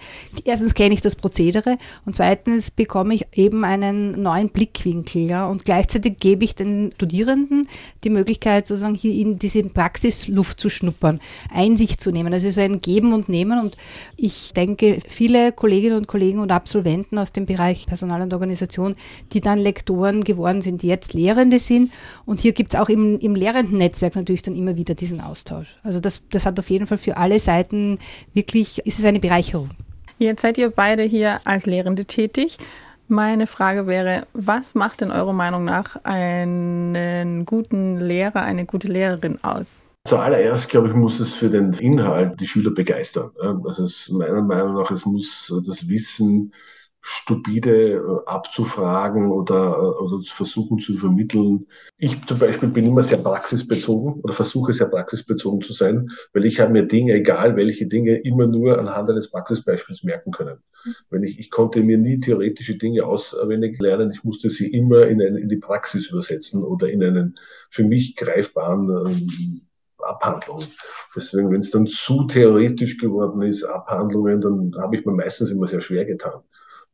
erstens 0.46 0.76
kenne 0.76 0.94
ich 0.94 1.02
das 1.02 1.16
Prozedere 1.16 1.78
und 2.06 2.16
zweitens 2.16 2.70
bekomme 2.70 3.16
ich 3.16 3.26
eben 3.34 3.64
einen 3.64 4.22
neuen 4.22 4.50
Blickwinkel. 4.50 5.24
Ja? 5.24 5.48
Und 5.48 5.66
gleichzeitig 5.66 6.20
gebe 6.20 6.44
ich 6.44 6.54
den 6.54 6.92
Studierenden 6.94 7.68
die 8.04 8.12
Möglichkeit, 8.12 8.68
sozusagen 8.68 8.94
hier 8.94 9.14
in 9.14 9.40
diese 9.40 9.64
Praxisluft 9.64 10.60
zu 10.60 10.70
schnuppern, 10.70 11.20
Einsicht 11.52 12.02
zu 12.02 12.12
nehmen. 12.12 12.32
Also 12.34 12.52
so 12.52 12.62
ein 12.62 12.80
Geben 12.80 13.14
und 13.14 13.30
Nehmen. 13.30 13.60
Und 13.60 13.76
ich 14.16 14.54
denke, 14.54 15.00
viele 15.08 15.52
Kolleginnen 15.52 15.98
und 15.98 16.08
Kollegen 16.08 16.38
und 16.38 16.52
Absolventen 16.52 17.18
aus 17.18 17.32
dem 17.32 17.48
Bereich 17.48 17.88
Personal 17.88 18.22
und 18.22 18.32
Organisation, 18.32 18.94
die 19.34 19.42
dann 19.42 19.58
Lektoren 19.58 19.87
geworden 19.88 20.62
sind, 20.62 20.81
die 20.81 20.88
jetzt 20.88 21.13
Lehrende 21.13 21.60
sind. 21.60 21.92
Und 22.25 22.39
hier 22.39 22.54
gibt 22.54 22.74
es 22.74 22.80
auch 22.80 22.89
im, 22.89 23.19
im 23.19 23.36
lehrenden 23.36 23.78
Netzwerk 23.78 24.16
natürlich 24.16 24.42
dann 24.42 24.56
immer 24.56 24.75
wieder 24.75 24.95
diesen 24.95 25.22
Austausch. 25.22 25.78
Also 25.84 26.00
das, 26.00 26.22
das 26.30 26.45
hat 26.45 26.60
auf 26.60 26.69
jeden 26.69 26.88
Fall 26.88 26.98
für 26.98 27.18
alle 27.18 27.39
Seiten 27.39 28.00
wirklich, 28.34 28.86
ist 28.86 29.00
es 29.00 29.06
eine 29.06 29.19
Bereicherung. 29.19 29.69
Jetzt 30.19 30.42
seid 30.42 30.57
ihr 30.57 30.69
beide 30.69 31.04
hier 31.04 31.39
als 31.44 31.66
Lehrende 31.66 32.06
tätig. 32.06 32.57
Meine 33.07 33.48
Frage 33.48 33.88
wäre, 33.88 34.28
was 34.34 34.75
macht 34.75 35.01
in 35.01 35.12
eurer 35.12 35.34
Meinung 35.34 35.63
nach 35.63 36.04
einen 36.04 37.45
guten 37.45 38.00
Lehrer, 38.00 38.42
eine 38.42 38.66
gute 38.66 38.90
Lehrerin 38.90 39.42
aus? 39.44 39.83
Zuallererst, 40.07 40.69
glaube 40.69 40.88
ich, 40.88 40.94
muss 40.94 41.19
es 41.19 41.33
für 41.33 41.50
den 41.50 41.74
Inhalt 41.74 42.40
die 42.40 42.48
Schüler 42.48 42.72
begeistern. 42.72 43.31
Also 43.66 43.83
es, 43.83 44.10
meiner 44.10 44.42
Meinung 44.42 44.75
nach, 44.75 44.90
es 44.92 45.06
muss 45.06 45.54
das 45.66 45.88
Wissen 45.88 46.54
stupide 47.09 47.94
äh, 47.94 48.01
abzufragen 48.25 49.31
oder, 49.31 49.77
äh, 49.77 50.04
oder 50.04 50.19
versuchen 50.25 50.77
zu 50.80 50.98
vermitteln. 50.98 51.65
Ich 51.98 52.21
zum 52.25 52.38
Beispiel 52.38 52.68
bin 52.68 52.86
immer 52.86 53.01
sehr 53.01 53.19
praxisbezogen 53.19 54.19
oder 54.21 54.33
versuche 54.33 54.74
sehr 54.74 54.89
praxisbezogen 54.89 55.62
zu 55.62 55.71
sein, 55.71 56.09
weil 56.33 56.45
ich 56.45 56.59
habe 56.59 56.74
mir 56.74 56.83
Dinge, 56.83 57.13
egal 57.13 57.56
welche 57.56 57.88
Dinge, 57.88 58.18
immer 58.18 58.45
nur 58.45 58.77
anhand 58.77 59.09
eines 59.09 59.31
Praxisbeispiels 59.31 60.04
merken 60.04 60.31
können. 60.31 60.57
Wenn 61.09 61.24
ich, 61.24 61.39
ich 61.39 61.50
konnte 61.50 61.81
mir 61.81 61.98
nie 61.98 62.18
theoretische 62.18 62.77
Dinge 62.77 63.06
auswendig 63.06 63.80
lernen, 63.80 64.12
ich 64.12 64.25
musste 64.25 64.50
sie 64.50 64.74
immer 64.74 65.07
in, 65.07 65.21
eine, 65.21 65.39
in 65.39 65.48
die 65.48 65.56
Praxis 65.56 66.09
übersetzen 66.09 66.62
oder 66.62 66.89
in 66.89 67.01
einen 67.01 67.39
für 67.69 67.86
mich 67.86 68.18
greifbaren 68.18 68.89
ähm, 68.89 69.62
Abhandlung. 70.00 70.62
Deswegen, 71.15 71.51
wenn 71.51 71.62
es 71.62 71.71
dann 71.71 71.88
zu 71.88 72.25
theoretisch 72.25 72.98
geworden 72.98 73.44
ist, 73.44 73.63
Abhandlungen, 73.63 74.42
dann 74.42 74.75
habe 74.77 74.98
ich 74.98 75.06
mir 75.06 75.13
meistens 75.13 75.51
immer 75.51 75.68
sehr 75.68 75.81
schwer 75.81 76.04
getan. 76.04 76.42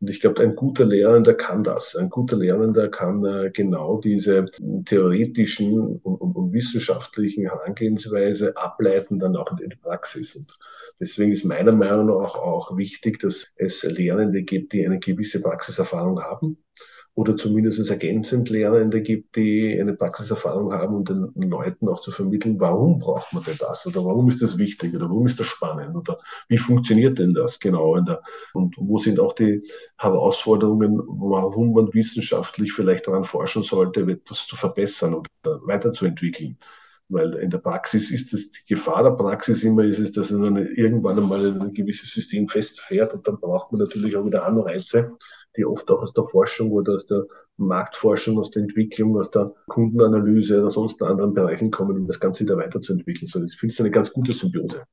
Und 0.04 0.10
ich 0.10 0.20
glaube, 0.20 0.44
ein 0.44 0.58
guter 0.58 0.84
Lehrender 0.84 1.34
kann 1.34 1.64
das. 1.64 1.96
Ein 1.96 2.10
guter 2.10 2.36
Lehrender 2.36 2.90
kann 2.90 3.24
äh, 3.24 3.52
genau 3.54 4.02
diese 4.02 4.48
theoretischen 4.84 5.80
und, 5.80 6.04
und, 6.04 6.36
und, 6.36 6.52
wissenschaftlichen 6.52 7.46
Herangehensweise 7.46 8.58
ableiten, 8.58 9.18
dann 9.18 9.38
auch 9.38 9.58
in 9.58 9.70
die 9.70 9.78
Praxis. 9.78 10.36
Und 10.36 10.58
deswegen 11.00 11.32
ist 11.32 11.46
meiner 11.46 11.72
Meinung 11.72 12.08
nach 12.08 12.36
auch 12.36 12.76
wichtig, 12.76 13.20
dass 13.20 13.46
es 13.56 13.84
Lehrende 13.84 14.44
gibt, 14.44 14.74
die 14.74 14.86
eine 14.86 15.00
gewisse 15.00 15.42
Praxiserfahrung 15.42 16.22
haben 16.22 16.58
oder 17.16 17.38
zumindest 17.38 17.90
ergänzend 17.92 18.50
Lehrende 18.50 19.02
gibt, 19.02 19.36
die 19.36 19.78
eine 19.80 19.94
Praxiserfahrung 19.94 20.74
haben 20.74 20.96
und 20.96 21.10
den 21.10 21.32
Leuten 21.48 21.88
auch 21.88 22.02
zu 22.02 22.10
vermitteln, 22.10 22.60
warum 22.60 22.98
braucht 22.98 23.34
man 23.34 23.44
denn 23.44 23.58
das 23.60 23.86
oder 23.86 24.04
warum 24.04 24.30
ist 24.30 24.42
das 24.42 24.58
wichtig 24.58 24.96
oder 24.96 25.08
warum 25.10 25.28
ist 25.28 25.40
das 25.40 25.46
spannend 25.46 25.96
oder 25.96 26.18
wie 26.50 26.58
funktioniert 26.58 27.20
denn 27.20 27.36
das 27.36 27.60
genau 27.60 27.96
und 28.54 28.76
wo 28.78 28.98
sind 28.98 29.20
auch 29.20 29.34
die 29.34 29.62
Herausforderungen, 29.98 31.00
warum 31.06 31.74
man 31.74 31.94
wissenschaftlich 31.94 32.74
vielleicht 32.74 33.08
daran 33.08 33.26
forschen 33.26 33.62
sollte, 33.62 34.02
etwas 34.02 34.48
zu 34.48 34.56
verbessern 34.56 35.14
oder 35.14 35.30
weiterzuentwickeln. 35.68 36.58
Weil 37.10 37.36
in 37.36 37.52
der 37.52 37.60
Praxis 37.60 38.10
ist 38.10 38.34
es, 38.34 38.50
die 38.52 38.74
Gefahr 38.74 39.04
der 39.04 39.12
Praxis 39.12 39.64
immer 39.64 39.84
ist 39.84 40.00
es, 40.00 40.14
dass 40.14 40.32
man 40.32 40.56
irgendwann 40.56 41.20
einmal 41.20 41.46
ein 41.62 41.74
gewisses 41.74 42.12
System 42.12 42.48
festfährt 42.48 43.14
und 43.14 43.28
dann 43.28 43.40
braucht 43.40 43.72
man 43.72 43.82
natürlich 43.82 44.16
auch 44.16 44.26
wieder 44.26 44.46
Anreize, 44.46 45.12
die 45.56 45.66
oft 45.66 45.90
auch 45.92 46.02
aus 46.02 46.14
der 46.14 46.24
Forschung 46.24 46.72
oder 46.72 46.96
aus 46.96 47.06
der 47.06 47.26
Marktforschung, 47.58 48.38
aus 48.40 48.52
der 48.52 48.64
Entwicklung, 48.64 49.18
aus 49.18 49.32
der 49.32 49.54
Kundenanalyse 49.68 50.60
oder 50.60 50.72
sonst 50.72 51.02
anderen 51.02 51.34
Bereichen 51.34 51.72
kommen, 51.72 51.98
um 51.98 52.08
das 52.08 52.20
Ganze 52.20 52.44
wieder 52.44 52.58
weiterzuentwickeln. 52.58 53.28
So, 53.28 53.44
ich 53.44 53.56
finde 53.56 53.74
es 53.74 53.80
eine 53.80 53.92
ganz 53.92 54.12
gute 54.12 54.32
Symbiose. 54.32 54.84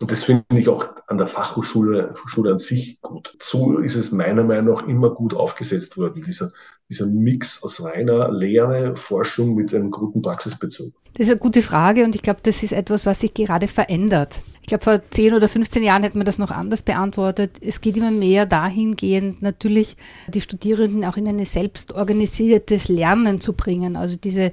Und 0.00 0.10
das 0.10 0.24
finde 0.24 0.44
ich 0.54 0.68
auch 0.68 0.94
an 1.06 1.18
der 1.18 1.26
Fachhochschule 1.26 2.12
Schule 2.26 2.52
an 2.52 2.58
sich 2.58 3.00
gut. 3.00 3.36
So 3.40 3.78
ist 3.78 3.96
es 3.96 4.12
meiner 4.12 4.44
Meinung 4.44 4.76
nach 4.76 4.86
immer 4.86 5.10
gut 5.10 5.34
aufgesetzt 5.34 5.96
worden, 5.96 6.22
dieser, 6.22 6.52
dieser 6.88 7.06
Mix 7.06 7.62
aus 7.62 7.82
reiner 7.82 8.30
Lehre, 8.30 8.94
Forschung 8.96 9.54
mit 9.54 9.74
einem 9.74 9.90
guten 9.90 10.22
Praxisbezug. 10.22 10.94
Das 11.14 11.26
ist 11.26 11.32
eine 11.32 11.40
gute 11.40 11.62
Frage 11.62 12.04
und 12.04 12.14
ich 12.14 12.22
glaube, 12.22 12.40
das 12.42 12.62
ist 12.62 12.72
etwas, 12.72 13.06
was 13.06 13.20
sich 13.20 13.34
gerade 13.34 13.68
verändert. 13.68 14.40
Ich 14.66 14.68
glaube, 14.68 14.82
vor 14.82 15.00
10 15.10 15.34
oder 15.34 15.48
15 15.48 15.84
Jahren 15.84 16.02
hätte 16.02 16.16
man 16.16 16.26
das 16.26 16.38
noch 16.38 16.50
anders 16.50 16.82
beantwortet. 16.82 17.52
Es 17.60 17.80
geht 17.80 17.96
immer 17.96 18.10
mehr 18.10 18.46
dahingehend, 18.46 19.40
natürlich 19.40 19.96
die 20.26 20.40
Studierenden 20.40 21.04
auch 21.04 21.16
in 21.16 21.28
ein 21.28 21.44
selbstorganisiertes 21.44 22.88
Lernen 22.88 23.40
zu 23.40 23.52
bringen. 23.52 23.94
Also 23.94 24.16
diese 24.16 24.50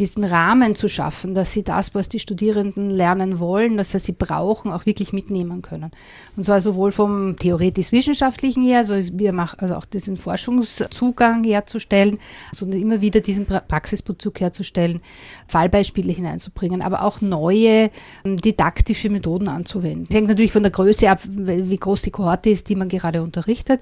diesen 0.00 0.24
Rahmen 0.24 0.74
zu 0.74 0.88
schaffen, 0.88 1.34
dass 1.34 1.52
sie 1.52 1.62
das, 1.62 1.94
was 1.94 2.08
die 2.08 2.18
Studierenden 2.18 2.90
lernen 2.90 3.38
wollen, 3.38 3.76
dass 3.76 3.90
sie 3.90 4.12
brauchen, 4.12 4.72
auch 4.72 4.86
wirklich 4.86 5.12
mitnehmen 5.12 5.60
können. 5.60 5.90
Und 6.36 6.44
zwar 6.44 6.60
sowohl 6.60 6.90
vom 6.90 7.36
theoretisch-wissenschaftlichen 7.36 8.64
her, 8.64 8.78
also 8.78 8.94
wir 9.12 9.32
machen 9.32 9.60
also 9.60 9.74
auch 9.74 9.84
diesen 9.84 10.16
Forschungszugang 10.16 11.44
herzustellen, 11.44 12.18
sondern 12.52 12.80
immer 12.80 13.00
wieder 13.02 13.20
diesen 13.20 13.46
Praxisbezug 13.46 14.40
herzustellen, 14.40 15.00
Fallbeispiele 15.46 16.12
hineinzubringen, 16.12 16.80
aber 16.80 17.02
auch 17.02 17.20
neue 17.20 17.90
ähm, 18.24 18.36
didaktische 18.38 19.10
Methoden 19.10 19.48
anzuwenden. 19.50 20.06
Das 20.08 20.16
hängt 20.16 20.28
natürlich 20.28 20.52
von 20.52 20.62
der 20.62 20.72
Größe 20.72 21.10
ab, 21.10 21.20
wie 21.26 21.76
groß 21.76 22.02
die 22.02 22.10
Kohorte 22.10 22.50
ist, 22.50 22.68
die 22.68 22.76
man 22.76 22.88
gerade 22.88 23.22
unterrichtet, 23.22 23.80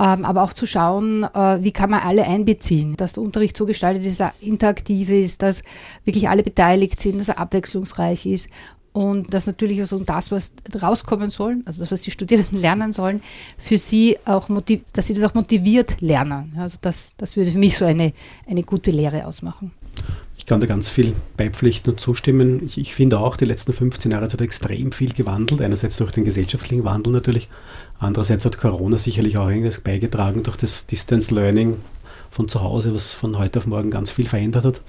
ähm, 0.00 0.24
aber 0.24 0.42
auch 0.42 0.52
zu 0.52 0.66
schauen, 0.66 1.24
äh, 1.24 1.58
wie 1.62 1.72
kann 1.72 1.90
man 1.90 2.00
alle 2.00 2.24
einbeziehen, 2.24 2.96
dass 2.96 3.14
der 3.14 3.22
Unterricht 3.22 3.56
so 3.56 3.66
gestaltet 3.66 4.04
ist, 4.04 4.20
dass 4.20 4.28
er 4.28 4.46
interaktiv 4.46 5.08
ist, 5.10 5.42
dass 5.42 5.62
wirklich 6.04 6.28
alle 6.28 6.42
beteiligt 6.42 7.00
sind, 7.00 7.20
dass 7.20 7.28
er 7.28 7.38
abwechslungsreich 7.38 8.26
ist 8.26 8.48
und 8.94 9.34
dass 9.34 9.48
natürlich 9.48 9.80
also 9.80 9.98
das, 9.98 10.30
was 10.30 10.52
rauskommen 10.80 11.30
soll, 11.30 11.56
also 11.64 11.80
das, 11.80 11.90
was 11.90 12.02
die 12.02 12.12
Studierenden 12.12 12.60
lernen 12.60 12.92
sollen, 12.92 13.22
für 13.58 13.76
sie 13.76 14.16
auch 14.24 14.48
dass 14.92 15.06
sie 15.08 15.14
das 15.14 15.24
auch 15.24 15.34
motiviert 15.34 16.00
lernen. 16.00 16.54
Also 16.56 16.78
das, 16.80 17.12
das 17.16 17.36
würde 17.36 17.50
für 17.50 17.58
mich 17.58 17.76
so 17.76 17.84
eine, 17.84 18.12
eine 18.48 18.62
gute 18.62 18.92
Lehre 18.92 19.26
ausmachen. 19.26 19.72
Ich 20.44 20.48
kann 20.48 20.60
da 20.60 20.66
ganz 20.66 20.90
viel 20.90 21.14
beipflichten 21.38 21.90
und 21.90 22.00
zustimmen. 22.00 22.66
Ich, 22.66 22.76
ich 22.76 22.94
finde 22.94 23.18
auch, 23.18 23.38
die 23.38 23.46
letzten 23.46 23.72
15 23.72 24.12
Jahre 24.12 24.24
hat 24.26 24.40
extrem 24.42 24.92
viel 24.92 25.14
gewandelt. 25.14 25.62
Einerseits 25.62 25.96
durch 25.96 26.12
den 26.12 26.24
gesellschaftlichen 26.24 26.84
Wandel 26.84 27.14
natürlich. 27.14 27.48
Andererseits 27.98 28.44
hat 28.44 28.58
Corona 28.58 28.98
sicherlich 28.98 29.38
auch 29.38 29.46
einiges 29.46 29.80
beigetragen 29.80 30.42
durch 30.42 30.58
das 30.58 30.84
Distance 30.84 31.34
Learning 31.34 31.78
von 32.30 32.46
zu 32.46 32.60
Hause, 32.60 32.92
was 32.94 33.14
von 33.14 33.38
heute 33.38 33.58
auf 33.58 33.66
morgen 33.66 33.90
ganz 33.90 34.10
viel 34.10 34.26
verändert 34.26 34.66
hat. 34.66 34.82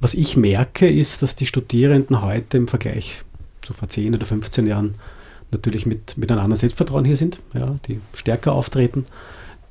Was 0.00 0.12
ich 0.12 0.36
merke, 0.36 0.86
ist, 0.86 1.22
dass 1.22 1.34
die 1.34 1.46
Studierenden 1.46 2.20
heute 2.20 2.58
im 2.58 2.68
Vergleich 2.68 3.22
zu 3.62 3.72
vor 3.72 3.88
10 3.88 4.14
oder 4.14 4.26
15 4.26 4.66
Jahren 4.66 4.96
natürlich 5.50 5.86
mit, 5.86 6.18
mit 6.18 6.30
einem 6.30 6.42
anderen 6.42 6.60
Selbstvertrauen 6.60 7.06
hier 7.06 7.16
sind, 7.16 7.38
ja, 7.54 7.74
die 7.88 8.02
stärker 8.12 8.52
auftreten, 8.52 9.06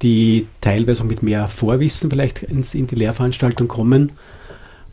die 0.02 0.48
teilweise 0.60 1.04
mit 1.04 1.22
mehr 1.22 1.48
Vorwissen 1.48 2.10
vielleicht 2.10 2.42
ins, 2.42 2.74
in 2.74 2.88
die 2.88 2.96
Lehrveranstaltung 2.96 3.68
kommen, 3.68 4.14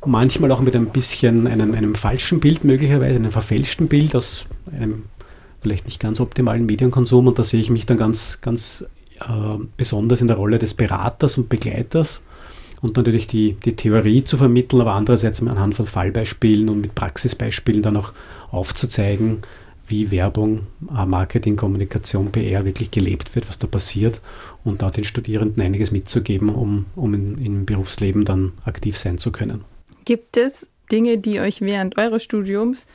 manchmal 0.04 0.50
auch 0.52 0.60
mit 0.60 0.74
ein 0.74 0.86
bisschen 0.86 1.46
einem, 1.46 1.74
einem 1.74 1.94
falschen 1.94 2.40
Bild 2.40 2.64
möglicherweise, 2.64 3.16
einem 3.16 3.32
verfälschten 3.32 3.88
Bild 3.88 4.16
aus 4.16 4.46
einem 4.72 5.04
vielleicht 5.60 5.86
nicht 5.86 6.00
ganz 6.00 6.20
optimalen 6.20 6.66
Medienkonsum 6.66 7.26
und 7.26 7.38
da 7.38 7.44
sehe 7.44 7.60
ich 7.60 7.70
mich 7.70 7.86
dann 7.86 7.98
ganz, 7.98 8.38
ganz 8.40 8.86
äh, 9.20 9.62
besonders 9.76 10.20
in 10.20 10.28
der 10.28 10.36
Rolle 10.36 10.58
des 10.58 10.74
Beraters 10.74 11.36
und 11.36 11.48
Begleiters 11.48 12.24
und 12.80 12.96
natürlich 12.96 13.26
die, 13.26 13.54
die 13.54 13.76
Theorie 13.76 14.24
zu 14.24 14.38
vermitteln, 14.38 14.80
aber 14.80 14.94
andererseits 14.94 15.42
anhand 15.42 15.74
von 15.74 15.86
Fallbeispielen 15.86 16.70
und 16.70 16.80
mit 16.80 16.94
Praxisbeispielen 16.94 17.82
dann 17.82 17.98
auch 17.98 18.14
aufzuzeigen, 18.50 19.38
wie 19.86 20.10
Werbung, 20.10 20.60
äh, 20.88 21.04
Marketing, 21.04 21.56
Kommunikation, 21.56 22.32
PR 22.32 22.64
wirklich 22.64 22.90
gelebt 22.90 23.34
wird, 23.34 23.48
was 23.48 23.58
da 23.58 23.66
passiert 23.66 24.22
und 24.64 24.80
da 24.80 24.90
den 24.90 25.04
Studierenden 25.04 25.62
einiges 25.62 25.90
mitzugeben, 25.90 26.48
um, 26.48 26.86
um 26.96 27.12
im 27.12 27.66
Berufsleben 27.66 28.24
dann 28.24 28.52
aktiv 28.64 28.96
sein 28.96 29.18
zu 29.18 29.32
können. 29.32 29.64
Gibt 30.10 30.36
es 30.36 30.68
Dinge, 30.90 31.18
die 31.18 31.38
euch 31.38 31.60
während 31.60 31.96
eures 31.96 32.24
Studiums 32.24 32.88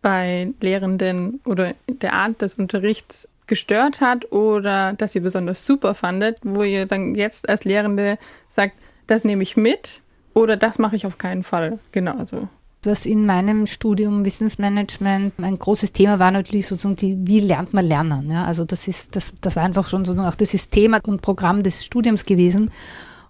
bei 0.00 0.54
Lehrenden 0.62 1.40
oder 1.44 1.74
der 1.86 2.14
Art 2.14 2.40
des 2.40 2.54
Unterrichts 2.54 3.28
gestört 3.46 4.00
hat 4.00 4.32
oder 4.32 4.94
dass 4.94 5.14
ihr 5.14 5.20
besonders 5.20 5.66
super 5.66 5.94
fandet, 5.94 6.38
wo 6.42 6.62
ihr 6.62 6.86
dann 6.86 7.16
jetzt 7.16 7.50
als 7.50 7.64
Lehrende 7.64 8.16
sagt, 8.48 8.76
das 9.06 9.24
nehme 9.24 9.42
ich 9.42 9.58
mit 9.58 10.00
oder 10.32 10.56
das 10.56 10.78
mache 10.78 10.96
ich 10.96 11.04
auf 11.04 11.18
keinen 11.18 11.42
Fall 11.42 11.80
genauso. 11.92 12.48
Was 12.82 13.04
in 13.04 13.26
meinem 13.26 13.66
Studium 13.66 14.24
Wissensmanagement 14.24 15.34
ein 15.42 15.58
großes 15.58 15.92
Thema 15.92 16.18
war 16.18 16.30
natürlich 16.30 16.66
sozusagen 16.66 16.96
die, 16.96 17.18
wie 17.26 17.40
lernt 17.40 17.74
man 17.74 17.84
lernen. 17.84 18.30
Ja? 18.30 18.46
Also 18.46 18.64
das 18.64 18.88
ist, 18.88 19.16
das, 19.16 19.34
das 19.38 19.54
war 19.54 19.64
einfach 19.64 19.86
schon 19.86 20.06
sozusagen 20.06 20.30
auch 20.30 20.34
das 20.34 20.52
System 20.52 20.96
und 21.06 21.20
Programm 21.20 21.62
des 21.62 21.84
Studiums 21.84 22.24
gewesen. 22.24 22.70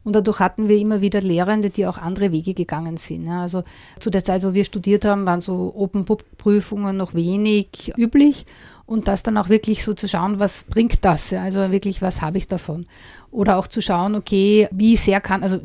Und 0.05 0.15
dadurch 0.15 0.39
hatten 0.39 0.69
wir 0.69 0.79
immer 0.79 1.01
wieder 1.01 1.21
Lehrende, 1.21 1.71
die 1.71 1.87
auch 1.87 1.99
andere 1.99 2.31
Wege 2.31 2.53
gegangen 2.55 2.99
sind. 2.99 3.29
Also 3.29 3.65
zu 3.99 4.11
der 4.11 4.23
Zeit, 4.23 4.45
wo 4.45 4.53
wir 4.53 4.65
studiert 4.65 5.05
haben, 5.05 5.25
waren 5.25 5.41
so 5.41 5.73
Open-Book-Prüfungen 5.75 6.97
noch 6.97 7.15
wenig 7.15 7.93
üblich 7.97 8.45
und 8.87 9.09
das 9.09 9.23
dann 9.23 9.39
auch 9.39 9.49
wirklich 9.49 9.83
so 9.83 9.95
zu 9.95 10.07
schauen, 10.07 10.39
was 10.39 10.65
bringt 10.65 11.05
das? 11.05 11.33
Also 11.33 11.73
wirklich, 11.73 12.03
was 12.03 12.21
habe 12.21 12.37
ich 12.37 12.49
davon? 12.49 12.85
Oder 13.31 13.57
auch 13.57 13.67
zu 13.67 13.81
schauen, 13.81 14.15
okay, 14.15 14.69
wie 14.71 14.97
sehr 14.97 15.21
kann, 15.21 15.43
also 15.43 15.59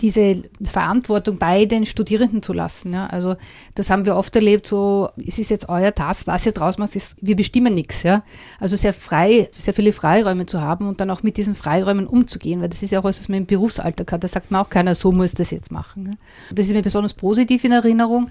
diese 0.00 0.42
Verantwortung 0.62 1.36
bei 1.38 1.66
den 1.66 1.84
Studierenden 1.84 2.42
zu 2.42 2.54
lassen. 2.54 2.94
Ja? 2.94 3.06
Also 3.06 3.36
das 3.74 3.90
haben 3.90 4.06
wir 4.06 4.16
oft 4.16 4.34
erlebt, 4.34 4.66
so, 4.66 5.10
es 5.24 5.38
ist 5.38 5.50
jetzt 5.50 5.68
euer 5.68 5.94
Task, 5.94 6.26
was 6.26 6.46
ihr 6.46 6.52
draus 6.52 6.78
macht, 6.78 6.96
ist, 6.96 7.16
wir 7.20 7.36
bestimmen 7.36 7.74
nichts. 7.74 8.02
Ja? 8.04 8.22
Also 8.58 8.76
sehr 8.76 8.94
frei, 8.94 9.50
sehr 9.56 9.74
viele 9.74 9.92
Freiräume 9.92 10.46
zu 10.46 10.62
haben 10.62 10.88
und 10.88 11.00
dann 11.00 11.10
auch 11.10 11.22
mit 11.22 11.36
diesen 11.36 11.54
Freiräumen 11.54 12.06
umzugehen, 12.06 12.62
weil 12.62 12.70
das 12.70 12.82
ist 12.82 12.90
ja 12.90 13.00
auch 13.00 13.04
was, 13.04 13.20
was 13.20 13.28
man 13.28 13.38
im 13.38 13.46
Berufsalltag 13.46 14.10
hat. 14.10 14.24
Da 14.24 14.28
sagt 14.28 14.50
man 14.50 14.62
auch 14.62 14.70
keiner, 14.70 14.94
so 14.94 15.12
muss 15.12 15.32
das 15.34 15.50
jetzt 15.50 15.70
machen. 15.70 16.06
Ja? 16.06 16.12
Das 16.54 16.66
ist 16.66 16.72
mir 16.72 16.82
besonders 16.82 17.12
positiv 17.12 17.64
in 17.64 17.72
Erinnerung. 17.72 18.30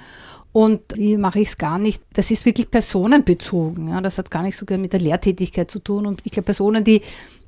Und 0.54 0.82
wie 0.96 1.18
mache 1.18 1.40
ich 1.40 1.50
es 1.50 1.58
gar 1.58 1.80
nicht? 1.80 2.04
Das 2.14 2.30
ist 2.30 2.46
wirklich 2.46 2.70
personenbezogen. 2.70 3.90
Ja? 3.90 4.02
Das 4.02 4.18
hat 4.18 4.30
gar 4.30 4.44
nicht 4.44 4.58
so 4.58 4.66
mit 4.78 4.94
der 4.94 5.00
Lehrtätigkeit 5.00 5.72
zu 5.72 5.80
tun. 5.80 6.06
Und 6.06 6.22
ich 6.26 6.32
glaube, 6.32 6.46
Personen, 6.46 6.84
die 6.84 7.02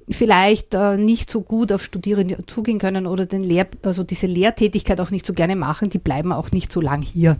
vielleicht 0.09 0.73
äh, 0.73 0.97
nicht 0.97 1.29
so 1.29 1.41
gut 1.41 1.71
auf 1.71 1.83
Studierende 1.83 2.45
zugehen 2.45 2.79
können 2.79 3.07
oder 3.07 3.25
den 3.25 3.43
Lehr 3.43 3.67
also 3.83 4.03
diese 4.03 4.27
Lehrtätigkeit 4.27 4.99
auch 4.99 5.11
nicht 5.11 5.25
so 5.25 5.33
gerne 5.33 5.55
machen, 5.55 5.89
die 5.89 5.97
bleiben 5.97 6.31
auch 6.31 6.51
nicht 6.51 6.71
so 6.71 6.81
lang 6.81 7.01
hier 7.01 7.37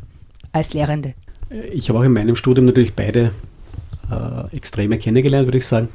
als 0.51 0.73
Lehrende. 0.73 1.13
Ich 1.71 1.89
habe 1.89 1.99
auch 1.99 2.03
in 2.03 2.13
meinem 2.13 2.35
Studium 2.35 2.65
natürlich 2.65 2.93
beide 2.93 3.31
äh, 4.09 4.55
Extreme 4.55 4.97
kennengelernt, 4.97 5.47
würde 5.47 5.57
ich 5.57 5.67
sagen. 5.67 5.89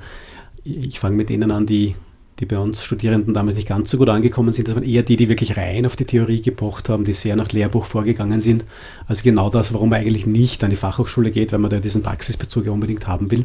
Ich 0.65 1.01
fange 1.01 1.17
mit 1.17 1.31
denen 1.31 1.51
an, 1.51 1.67
die 1.67 1.95
die 2.40 2.47
bei 2.47 2.59
uns 2.59 2.85
Studierenden 2.85 3.35
damals 3.35 3.57
nicht 3.57 3.68
ganz 3.68 3.90
so 3.90 3.99
gut 3.99 4.09
angekommen 4.09 4.52
sind. 4.52 4.68
Das 4.68 4.75
waren 4.75 4.85
eher 4.85 5.02
die, 5.02 5.16
die 5.16 5.28
wirklich 5.28 5.57
rein 5.57 5.87
auf 5.87 5.97
die 5.97 6.04
Theorie 6.04 6.40
gepocht 6.40 6.88
haben, 6.88 7.04
die 7.04 7.12
sehr 7.12 7.35
nach 7.35 7.50
Lehrbuch 7.50 7.85
vorgegangen 7.85 8.40
sind. 8.40 8.64
Also 9.07 9.23
genau 9.25 9.50
das, 9.50 9.75
warum 9.75 9.90
man 9.90 10.00
eigentlich 10.00 10.26
nicht 10.26 10.62
an 10.62 10.71
die 10.71 10.76
Fachhochschule 10.76 11.30
geht, 11.30 11.52
weil 11.52 11.59
man 11.59 11.71
da 11.71 11.80
diesen 11.80 12.02
Praxisbezug 12.02 12.66
ja 12.66 12.73
unbedingt 12.73 13.07
haben 13.07 13.30
will. 13.30 13.45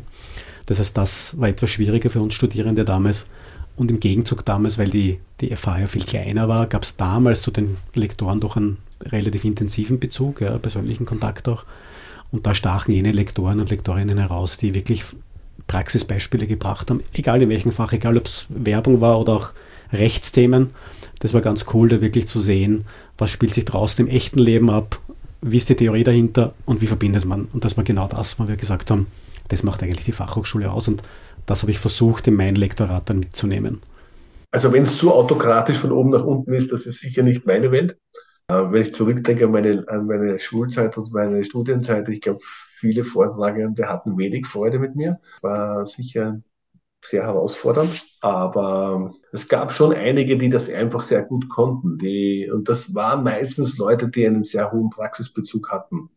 Das 0.67 0.79
heißt, 0.79 0.95
das 0.95 1.39
war 1.39 1.50
etwas 1.50 1.71
schwieriger 1.71 2.09
für 2.09 2.21
uns 2.21 2.35
Studierende 2.35 2.85
damals. 2.85 3.27
Und 3.75 3.89
im 3.89 4.00
Gegenzug 4.00 4.45
damals, 4.45 4.77
weil 4.77 4.89
die, 4.89 5.19
die 5.41 5.55
FH 5.55 5.79
ja 5.79 5.88
viel 5.88 6.03
kleiner 6.03 6.47
war, 6.47 6.67
gab 6.67 6.83
es 6.83 6.95
damals 6.95 7.41
zu 7.41 7.50
den 7.50 7.77
Lektoren 7.95 8.39
doch 8.39 8.55
einen 8.55 8.77
relativ 9.01 9.43
intensiven 9.45 10.00
Bezug, 10.00 10.41
ja, 10.41 10.57
persönlichen 10.59 11.05
Kontakt 11.05 11.50
auch. 11.50 11.65
Und 12.31 12.45
da 12.45 12.53
stachen 12.53 12.93
jene 12.93 13.12
Lektoren 13.12 13.59
und 13.59 13.71
Lektorinnen 13.71 14.19
heraus, 14.19 14.57
die 14.57 14.75
wirklich 14.75 15.03
Praxisbeispiele 15.67 16.48
gebracht 16.48 16.89
haben, 16.89 17.03
egal 17.13 17.41
in 17.41 17.50
welchem 17.50 17.72
Fach, 17.72 17.93
egal 17.93 18.17
ob 18.17 18.25
es 18.25 18.48
Werbung 18.50 19.01
war 19.01 19.19
oder 19.19 19.33
auch 19.33 19.53
Rechtsthemen. 19.91 20.72
Das 21.19 21.33
war 21.33 21.41
ganz 21.41 21.65
cool, 21.74 21.89
da 21.89 22.01
wirklich 22.01 22.27
zu 22.27 22.39
sehen, 22.39 22.86
was 23.17 23.29
spielt 23.29 23.53
sich 23.53 23.65
draußen 23.65 24.05
im 24.05 24.12
echten 24.12 24.39
Leben 24.39 24.69
ab, 24.69 25.00
wie 25.41 25.57
ist 25.57 25.69
die 25.69 25.75
Theorie 25.75 26.03
dahinter 26.03 26.53
und 26.65 26.81
wie 26.81 26.88
verbindet 26.88 27.25
man. 27.25 27.48
Und 27.53 27.65
das 27.65 27.77
war 27.77 27.83
genau 27.83 28.07
das, 28.07 28.39
was 28.39 28.48
wir 28.48 28.55
gesagt 28.55 28.91
haben, 28.91 29.07
das 29.50 29.63
macht 29.63 29.83
eigentlich 29.83 30.05
die 30.05 30.12
Fachhochschule 30.12 30.72
aus 30.72 30.88
und 30.88 31.03
das 31.45 31.62
habe 31.62 31.72
ich 31.72 31.79
versucht, 31.79 32.27
in 32.27 32.36
mein 32.36 32.55
Lektorat 32.55 33.10
dann 33.10 33.19
mitzunehmen. 33.19 33.81
Also 34.51 34.72
wenn 34.72 34.83
es 34.83 34.98
zu 34.98 35.12
autokratisch 35.12 35.77
von 35.77 35.91
oben 35.91 36.12
nach 36.12 36.24
unten 36.24 36.53
ist, 36.53 36.72
das 36.72 36.86
ist 36.86 37.00
sicher 37.00 37.24
nicht 37.24 37.45
meine 37.45 37.72
Welt. 37.72 37.98
Wenn 38.47 38.81
ich 38.81 38.93
zurückdenke 38.93 39.45
an 39.45 39.51
meine, 39.51 39.85
an 39.88 40.05
meine 40.05 40.38
Schulzeit 40.38 40.97
und 40.97 41.13
meine 41.13 41.43
Studienzeit, 41.43 42.07
ich 42.09 42.21
glaube, 42.21 42.41
viele 42.43 43.03
Vortragende 43.03 43.88
hatten 43.88 44.17
wenig 44.17 44.47
Freude 44.47 44.79
mit 44.79 44.95
mir. 44.95 45.19
War 45.41 45.85
sicher 45.85 46.41
sehr 47.03 47.23
herausfordernd, 47.23 48.05
aber 48.21 49.13
es 49.31 49.47
gab 49.47 49.71
schon 49.73 49.93
einige, 49.93 50.38
die 50.38 50.50
das 50.50 50.69
einfach 50.69 51.03
sehr 51.03 51.23
gut 51.23 51.50
konnten. 51.50 51.97
Die, 51.97 52.50
und 52.51 52.69
das 52.69 52.95
waren 52.95 53.23
meistens 53.23 53.77
Leute, 53.77 54.09
die 54.09 54.25
einen 54.25 54.43
sehr 54.43 54.71
hohen 54.71 54.89
Praxisbezug 54.89 55.71
hatten 55.71 56.09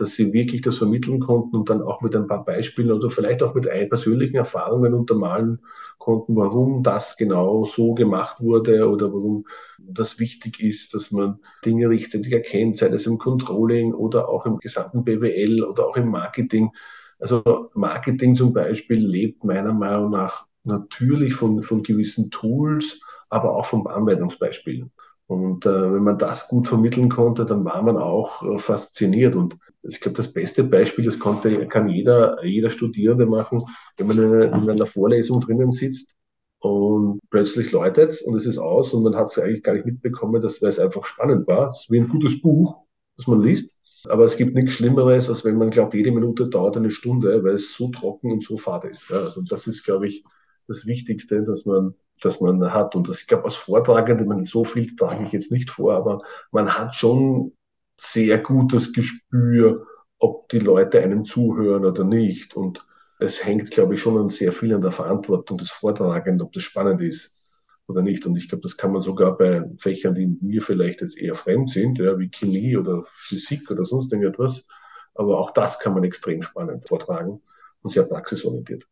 dass 0.00 0.14
sie 0.14 0.32
wirklich 0.32 0.62
das 0.62 0.78
vermitteln 0.78 1.20
konnten 1.20 1.56
und 1.56 1.70
dann 1.70 1.82
auch 1.82 2.00
mit 2.00 2.14
ein 2.14 2.26
paar 2.26 2.44
Beispielen 2.44 2.92
oder 2.92 3.10
vielleicht 3.10 3.42
auch 3.42 3.54
mit 3.54 3.64
persönlichen 3.88 4.36
Erfahrungen 4.36 4.94
untermalen 4.94 5.60
konnten, 5.98 6.36
warum 6.36 6.82
das 6.82 7.16
genau 7.16 7.64
so 7.64 7.94
gemacht 7.94 8.40
wurde 8.40 8.88
oder 8.88 9.12
warum 9.12 9.44
das 9.78 10.18
wichtig 10.18 10.60
ist, 10.60 10.94
dass 10.94 11.10
man 11.10 11.40
Dinge 11.64 11.88
richtig 11.88 12.30
erkennt, 12.32 12.78
sei 12.78 12.86
es 12.88 13.06
im 13.06 13.18
Controlling 13.18 13.92
oder 13.94 14.28
auch 14.28 14.46
im 14.46 14.58
gesamten 14.58 15.04
BWL 15.04 15.64
oder 15.64 15.86
auch 15.86 15.96
im 15.96 16.08
Marketing. 16.10 16.70
Also 17.18 17.70
Marketing 17.74 18.34
zum 18.34 18.52
Beispiel 18.52 19.04
lebt 19.04 19.44
meiner 19.44 19.72
Meinung 19.72 20.10
nach 20.10 20.46
natürlich 20.64 21.34
von, 21.34 21.62
von 21.62 21.82
gewissen 21.82 22.30
Tools, 22.30 23.00
aber 23.28 23.56
auch 23.56 23.66
von 23.66 23.86
Anwendungsbeispielen. 23.86 24.90
Und 25.28 25.66
äh, 25.66 25.92
wenn 25.92 26.02
man 26.02 26.18
das 26.18 26.48
gut 26.48 26.68
vermitteln 26.68 27.10
konnte, 27.10 27.44
dann 27.44 27.64
war 27.64 27.82
man 27.82 27.98
auch 27.98 28.42
äh, 28.42 28.58
fasziniert. 28.58 29.36
Und 29.36 29.58
ich 29.82 30.00
glaube, 30.00 30.16
das 30.16 30.32
beste 30.32 30.64
Beispiel, 30.64 31.04
das 31.04 31.18
konnte, 31.18 31.66
kann 31.68 31.88
jeder, 31.88 32.42
jeder 32.44 32.70
Studierende 32.70 33.26
machen, 33.26 33.62
wenn 33.98 34.06
man 34.06 34.18
in 34.18 34.24
einer, 34.24 34.56
in 34.56 34.70
einer 34.70 34.86
Vorlesung 34.86 35.40
drinnen 35.40 35.70
sitzt 35.70 36.16
und 36.60 37.20
plötzlich 37.30 37.72
läutet 37.72 38.10
es 38.10 38.22
und 38.22 38.36
es 38.36 38.46
ist 38.46 38.58
aus 38.58 38.92
und 38.94 39.02
man 39.02 39.16
hat 39.16 39.30
es 39.30 39.38
eigentlich 39.38 39.62
gar 39.62 39.74
nicht 39.74 39.86
mitbekommen, 39.86 40.40
dass, 40.40 40.62
weil 40.62 40.70
es 40.70 40.78
einfach 40.78 41.04
spannend 41.04 41.46
war. 41.46 41.70
Es 41.70 41.80
ist 41.80 41.90
wie 41.90 42.00
ein 42.00 42.08
gutes 42.08 42.40
Buch, 42.40 42.86
das 43.16 43.26
man 43.26 43.42
liest. 43.42 43.76
Aber 44.08 44.24
es 44.24 44.36
gibt 44.36 44.54
nichts 44.54 44.72
Schlimmeres, 44.72 45.28
als 45.28 45.44
wenn 45.44 45.56
man 45.58 45.70
glaubt, 45.70 45.92
jede 45.92 46.10
Minute 46.10 46.48
dauert 46.48 46.76
eine 46.76 46.90
Stunde, 46.90 47.44
weil 47.44 47.54
es 47.54 47.74
so 47.74 47.90
trocken 47.90 48.32
und 48.32 48.42
so 48.44 48.56
fad 48.56 48.84
ist. 48.84 49.10
Ja, 49.10 49.16
also 49.16 49.42
das 49.42 49.66
ist, 49.66 49.84
glaube 49.84 50.08
ich, 50.08 50.24
das 50.68 50.86
Wichtigste, 50.86 51.42
dass 51.42 51.66
man 51.66 51.94
das 52.24 52.40
man 52.40 52.72
hat. 52.72 52.94
Und 52.94 53.08
das, 53.08 53.22
ich 53.22 53.26
glaube, 53.28 53.44
als 53.44 53.56
Vortragende, 53.56 54.24
man, 54.24 54.44
so 54.44 54.64
viel 54.64 54.94
trage 54.96 55.24
ich 55.24 55.32
jetzt 55.32 55.52
nicht 55.52 55.70
vor, 55.70 55.94
aber 55.94 56.18
man 56.50 56.78
hat 56.78 56.94
schon 56.94 57.52
sehr 58.00 58.38
gutes 58.38 58.92
Gespür, 58.92 59.86
ob 60.18 60.48
die 60.48 60.58
Leute 60.60 61.00
einem 61.00 61.24
zuhören 61.24 61.84
oder 61.84 62.04
nicht. 62.04 62.56
Und 62.56 62.86
es 63.18 63.44
hängt, 63.44 63.70
glaube 63.70 63.94
ich, 63.94 64.00
schon 64.00 64.18
an 64.18 64.28
sehr 64.28 64.52
viel 64.52 64.74
an 64.74 64.80
der 64.80 64.92
Verantwortung 64.92 65.58
des 65.58 65.70
Vortragenden, 65.70 66.42
ob 66.42 66.52
das 66.52 66.62
spannend 66.62 67.00
ist 67.00 67.40
oder 67.88 68.02
nicht. 68.02 68.26
Und 68.26 68.36
ich 68.36 68.48
glaube, 68.48 68.62
das 68.62 68.76
kann 68.76 68.92
man 68.92 69.02
sogar 69.02 69.36
bei 69.36 69.64
Fächern, 69.78 70.14
die 70.14 70.26
mir 70.40 70.62
vielleicht 70.62 71.00
jetzt 71.00 71.18
eher 71.18 71.34
fremd 71.34 71.70
sind, 71.70 71.98
ja, 71.98 72.18
wie 72.18 72.30
Chemie 72.30 72.76
oder 72.76 73.02
Physik 73.04 73.70
oder 73.70 73.84
sonst 73.84 74.12
irgendetwas, 74.12 74.66
Aber 75.14 75.38
auch 75.38 75.50
das 75.50 75.78
kann 75.80 75.94
man 75.94 76.04
extrem 76.04 76.42
spannend 76.42 76.88
vortragen 76.88 77.42
und 77.82 77.90
sehr 77.90 78.04
praxisorientiert. 78.04 78.86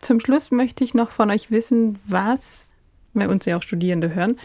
Zum 0.00 0.20
Schluss 0.20 0.50
möchte 0.50 0.84
ich 0.84 0.94
noch 0.94 1.10
von 1.10 1.30
euch 1.30 1.50
wissen, 1.50 1.98
was, 2.06 2.70
weil 3.12 3.28
uns 3.28 3.44
ja 3.46 3.56
auch 3.56 3.62
Studierende 3.62 4.14
hören, 4.14 4.36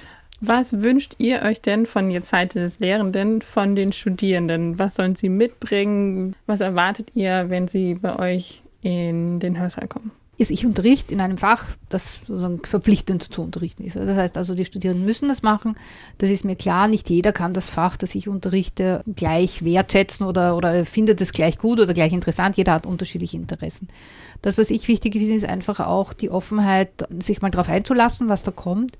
was 0.42 0.84
wünscht 0.84 1.16
ihr 1.18 1.42
euch 1.44 1.62
denn 1.62 1.86
von 1.86 2.10
der 2.10 2.24
Seite 2.24 2.60
des 2.60 2.80
Lehrenden, 2.80 3.42
von 3.42 3.76
den 3.76 3.94
Studierenden? 3.94 4.78
Was 4.78 4.96
sollen 4.96 5.16
sie 5.16 5.30
mitbringen? 5.30 6.36
Was 6.46 6.60
erwartet 6.60 7.12
ihr, 7.16 7.50
wenn 7.50 7.68
sie 7.68 7.96
bei 7.96 8.20
euch 8.20 8.62
in 8.82 9.40
den 9.40 9.58
Hörsaal 9.58 9.88
kommen? 9.88 10.12
Ist, 10.38 10.52
ich 10.52 10.66
unterrichte 10.66 11.14
in 11.14 11.22
einem 11.22 11.38
Fach, 11.38 11.66
das 11.90 12.18
sozusagen 12.28 12.60
verpflichtend 12.64 13.34
zu 13.34 13.42
unterrichten 13.42 13.84
ist. 13.84 13.96
Das 13.96 14.18
heißt 14.18 14.38
also, 14.38 14.54
die 14.54 14.66
Studierenden 14.66 15.06
müssen 15.06 15.30
das 15.30 15.44
machen. 15.44 15.76
Das 16.18 16.30
ist 16.30 16.44
mir 16.44 16.56
klar. 16.56 16.88
Nicht 16.88 17.10
jeder 17.10 17.32
kann 17.32 17.54
das 17.54 17.70
Fach, 17.70 17.96
das 17.96 18.16
ich 18.16 18.28
unterrichte, 18.28 19.04
gleich 19.16 19.64
wertschätzen 19.64 20.26
oder, 20.26 20.58
oder 20.58 20.84
findet 20.86 21.22
es 21.22 21.32
gleich 21.32 21.58
gut 21.58 21.80
oder 21.80 21.94
gleich 21.94 22.14
interessant. 22.14 22.58
Jeder 22.58 22.74
hat 22.74 22.86
unterschiedliche 22.86 23.38
Interessen. 23.38 23.88
Das, 24.42 24.58
was 24.58 24.70
ich 24.70 24.88
wichtig 24.88 25.14
finde, 25.14 25.36
ist 25.36 25.46
einfach 25.46 25.80
auch 25.80 26.14
die 26.14 26.30
Offenheit, 26.30 27.08
sich 27.20 27.42
mal 27.42 27.52
darauf 27.52 27.70
einzulassen, 27.70 28.28
was 28.28 28.44
da 28.44 28.52
kommt 28.52 28.98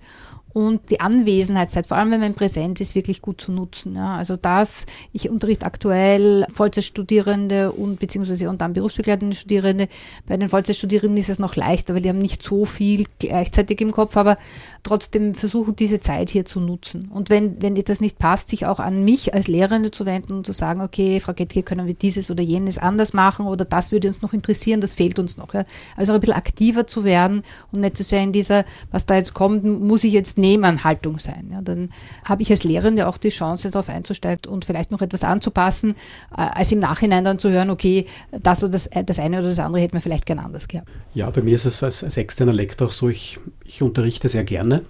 und 0.56 0.90
die 0.90 1.02
Anwesenheitszeit, 1.02 1.88
vor 1.88 1.98
allem 1.98 2.12
wenn 2.12 2.22
man 2.22 2.34
präsent 2.34 2.80
ist, 2.80 2.96
wirklich 2.96 3.22
gut 3.22 3.42
zu 3.42 3.52
nutzen. 3.52 3.98
Ja. 3.98 4.16
Also 4.16 4.38
das, 4.38 4.86
ich 5.12 5.30
unterrichte 5.30 5.66
aktuell 5.66 6.46
Vollzeitstudierende 6.54 7.74
und 7.74 8.00
beziehungsweise 8.00 8.50
und 8.50 8.62
dann 8.62 8.72
berufsbegleitende 8.72 9.36
Studierende. 9.36 9.90
Bei 10.26 10.38
den 10.38 10.48
Vollzeitstudierenden 10.48 11.18
ist 11.18 11.28
es 11.28 11.40
noch 11.40 11.58
leichter, 11.58 11.94
weil 11.94 12.02
die 12.02 12.08
haben 12.08 12.20
nicht 12.20 12.42
so 12.42 12.64
viel 12.64 13.04
gleichzeitig 13.20 13.82
im 13.82 13.92
Kopf, 13.92 14.16
aber 14.16 14.38
trotzdem 14.84 15.36
versuchen, 15.36 15.76
diese 15.76 16.00
Zeit 16.00 16.30
hier 16.30 16.46
zu 16.46 16.62
nutzen. 16.62 17.10
Und 17.14 17.30
wenn, 17.30 17.62
wenn 17.62 17.76
etwas 17.76 18.00
nicht 18.00 18.18
passt, 18.18 18.48
sich 18.48 18.66
auch 18.66 18.80
an 18.80 19.04
mich 19.04 19.34
als 19.34 19.50
Lehrende 19.50 19.92
zu 19.92 20.06
wenden 20.06 20.38
und 20.38 20.46
zu 20.46 20.54
sagen, 20.54 20.80
okay, 20.80 21.20
Frau 21.20 21.34
Gettke, 21.34 21.64
können 21.64 21.86
wir 21.86 21.96
dieses 21.96 22.32
oder 22.32 22.42
jenes 22.42 22.78
anders 22.78 23.12
machen 23.12 23.46
oder 23.46 23.66
das 23.66 23.92
würde 23.92 24.08
uns 24.08 24.22
noch 24.22 24.32
interessieren, 24.32 24.80
das 24.80 24.94
fehlt 24.94 25.20
uns 25.20 25.36
noch. 25.36 25.54
Ja. 25.54 25.66
Also 25.98 26.14
auch 26.14 26.16
ein 26.16 26.22
bisschen 26.22 26.36
aktiver 26.36 26.88
zu 26.88 27.04
werden 27.04 27.44
und 27.74 27.82
nicht 27.82 27.98
zu 27.98 28.04
sehr 28.04 28.24
in 28.24 28.32
dieser, 28.32 28.64
was 28.90 29.06
da 29.06 29.18
jetzt 29.18 29.34
kommt, 29.34 29.66
muss 29.66 30.06
ich 30.06 30.14
jetzt 30.14 30.38
Nehmernhaltung 30.46 31.18
sein. 31.18 31.50
Ja, 31.52 31.62
dann 31.62 31.90
habe 32.24 32.44
ich 32.44 32.52
als 32.52 32.64
Lehrende 32.64 33.08
auch 33.08 33.18
die 33.18 33.30
Chance, 33.30 33.72
darauf 33.72 33.90
einzusteigen 33.90 34.52
und 34.52 34.66
vielleicht 34.66 34.92
noch 34.92 35.02
etwas 35.02 35.24
anzupassen, 35.24 35.96
äh, 36.32 36.42
als 36.42 36.72
im 36.72 36.80
Nachhinein 36.80 37.24
dann 37.24 37.40
zu 37.40 37.50
hören, 37.50 37.70
okay, 37.70 38.06
das 38.32 38.64
oder 38.64 38.74
das, 38.74 38.88
äh, 38.88 39.04
das 39.04 39.20
eine 39.20 39.40
oder 39.40 39.50
das 39.50 39.60
andere 39.60 39.82
hätte 39.82 39.96
man 39.96 40.02
vielleicht 40.02 40.26
gern 40.26 40.40
anders 40.40 40.68
gehabt. 40.68 40.88
Ja, 41.14 41.30
bei 41.30 41.42
mir 41.42 41.56
ist 41.56 41.66
es 41.66 41.82
als, 41.82 42.04
als 42.04 42.18
externer 42.18 42.54
Lektor 42.54 42.88
auch 42.88 42.92
so, 42.92 43.10
ich, 43.10 43.40
ich 43.66 43.82
unterrichte 43.82 44.30
sehr 44.30 44.44
gerne. 44.44 44.84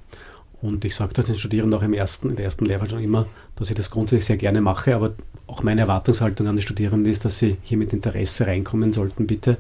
Und 0.62 0.84
ich 0.84 0.96
sage 0.96 1.14
das 1.14 1.26
den 1.26 1.36
Studierenden 1.36 1.78
auch 1.78 1.84
im 1.84 1.94
ersten, 1.94 2.30
in 2.30 2.38
der 2.38 2.46
ersten 2.46 2.66
schon 2.90 3.04
immer, 3.04 3.28
dass 3.56 3.70
ich 3.70 3.76
das 3.76 3.92
grundsätzlich 3.92 4.26
sehr 4.26 4.38
gerne 4.38 4.62
mache, 4.62 4.96
aber 4.96 5.14
auch 5.48 5.62
meine 5.62 5.82
Erwartungshaltung 5.82 6.48
an 6.48 6.56
die 6.56 6.64
Studierenden 6.64 7.12
ist, 7.12 7.24
dass 7.24 7.38
sie 7.38 7.58
hier 7.62 7.78
mit 7.78 7.94
Interesse 7.94 8.48
reinkommen 8.48 8.92
sollten, 8.92 9.28
bitte. 9.28 9.58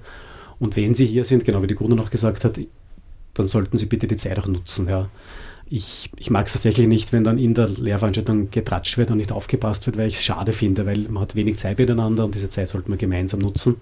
Und 0.57 0.75
wenn 0.75 0.95
sie 0.95 1.05
hier 1.05 1.23
sind, 1.23 1.45
genau 1.45 1.61
wie 1.61 1.67
die 1.67 1.75
Grunde 1.75 1.95
noch 1.95 2.09
gesagt 2.09 2.43
hat, 2.43 2.59
dann 3.35 3.47
sollten 3.47 3.77
sie 3.77 3.85
bitte 3.85 4.07
die 4.07 4.15
Zeit 4.15 4.39
auch 4.39 4.47
nutzen. 4.47 4.87
Ja. 4.89 5.09
Ich, 5.67 6.11
ich 6.17 6.29
mag 6.29 6.45
es 6.45 6.53
tatsächlich 6.53 6.87
nicht, 6.87 7.11
wenn 7.11 7.23
dann 7.23 7.39
in 7.39 7.55
der 7.55 7.67
Lehrveranstaltung 7.67 8.51
getratscht 8.51 8.97
wird 8.97 9.09
und 9.09 9.17
nicht 9.17 9.31
aufgepasst 9.31 9.87
wird, 9.87 9.97
weil 9.97 10.07
ich 10.07 10.15
es 10.15 10.23
schade 10.23 10.53
finde, 10.53 10.85
weil 10.85 10.99
man 11.09 11.23
hat 11.23 11.35
wenig 11.35 11.57
Zeit 11.57 11.79
miteinander 11.79 12.25
und 12.25 12.35
diese 12.35 12.49
Zeit 12.49 12.67
sollte 12.69 12.89
man 12.89 12.99
gemeinsam 12.99 13.39
nutzen. 13.39 13.81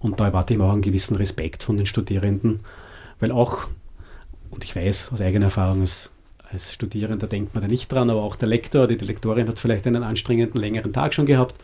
Und 0.00 0.18
da 0.18 0.26
erwarte 0.26 0.54
ich 0.54 0.60
auch 0.60 0.72
einen 0.72 0.82
gewissen 0.82 1.16
Respekt 1.16 1.62
von 1.62 1.76
den 1.76 1.86
Studierenden, 1.86 2.60
weil 3.20 3.30
auch, 3.30 3.68
und 4.50 4.64
ich 4.64 4.74
weiß 4.74 5.12
aus 5.12 5.20
eigener 5.20 5.46
Erfahrung, 5.46 5.82
als, 5.82 6.12
als 6.50 6.72
Studierender 6.74 7.28
denkt 7.28 7.54
man 7.54 7.62
da 7.62 7.68
nicht 7.68 7.90
dran, 7.90 8.10
aber 8.10 8.22
auch 8.22 8.36
der 8.36 8.48
Lektor 8.48 8.84
oder 8.84 8.96
die 8.96 9.04
Lektorin 9.04 9.48
hat 9.48 9.60
vielleicht 9.60 9.86
einen 9.86 10.02
anstrengenden, 10.02 10.60
längeren 10.60 10.92
Tag 10.92 11.14
schon 11.14 11.26
gehabt. 11.26 11.54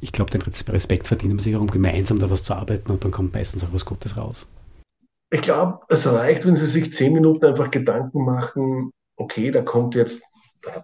Ich 0.00 0.12
glaube, 0.12 0.30
den 0.30 0.40
Respekt 0.40 1.06
verdient 1.06 1.34
man 1.34 1.38
sich 1.38 1.54
auch, 1.54 1.60
um 1.60 1.70
gemeinsam 1.70 2.18
da 2.18 2.30
was 2.30 2.42
zu 2.42 2.54
arbeiten 2.54 2.90
und 2.90 3.04
dann 3.04 3.10
kommt 3.10 3.34
meistens 3.34 3.62
auch 3.62 3.72
was 3.72 3.84
Gutes 3.84 4.16
raus. 4.16 4.48
Ich 5.30 5.42
glaube, 5.42 5.80
es 5.88 6.10
reicht, 6.10 6.44
wenn 6.44 6.56
Sie 6.56 6.66
sich 6.66 6.92
zehn 6.92 7.12
Minuten 7.12 7.44
einfach 7.44 7.70
Gedanken 7.70 8.24
machen, 8.24 8.90
okay, 9.16 9.50
da 9.50 9.62
kommt 9.62 9.94
jetzt 9.94 10.20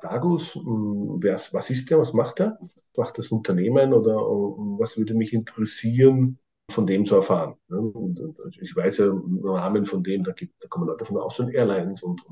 Dagus, 0.00 0.54
hm, 0.54 1.20
was 1.22 1.70
ist 1.70 1.90
der, 1.90 1.98
was 1.98 2.12
macht 2.12 2.40
er? 2.40 2.58
Macht 2.96 3.18
das 3.18 3.28
Unternehmen 3.28 3.92
oder 3.92 4.14
was 4.14 4.96
würde 4.96 5.14
mich 5.14 5.32
interessieren, 5.32 6.38
von 6.70 6.86
dem 6.86 7.04
zu 7.04 7.16
erfahren? 7.16 7.56
Und 7.68 8.20
ich 8.60 8.74
weiß 8.74 8.98
ja 8.98 9.06
im 9.06 9.40
Rahmen 9.44 9.84
von 9.84 10.02
dem, 10.02 10.24
da, 10.24 10.32
gibt, 10.32 10.62
da 10.62 10.68
kommen 10.68 10.86
Leute 10.86 11.04
von 11.04 11.18
Austrian 11.18 11.50
Airlines 11.50 12.02
und, 12.02 12.22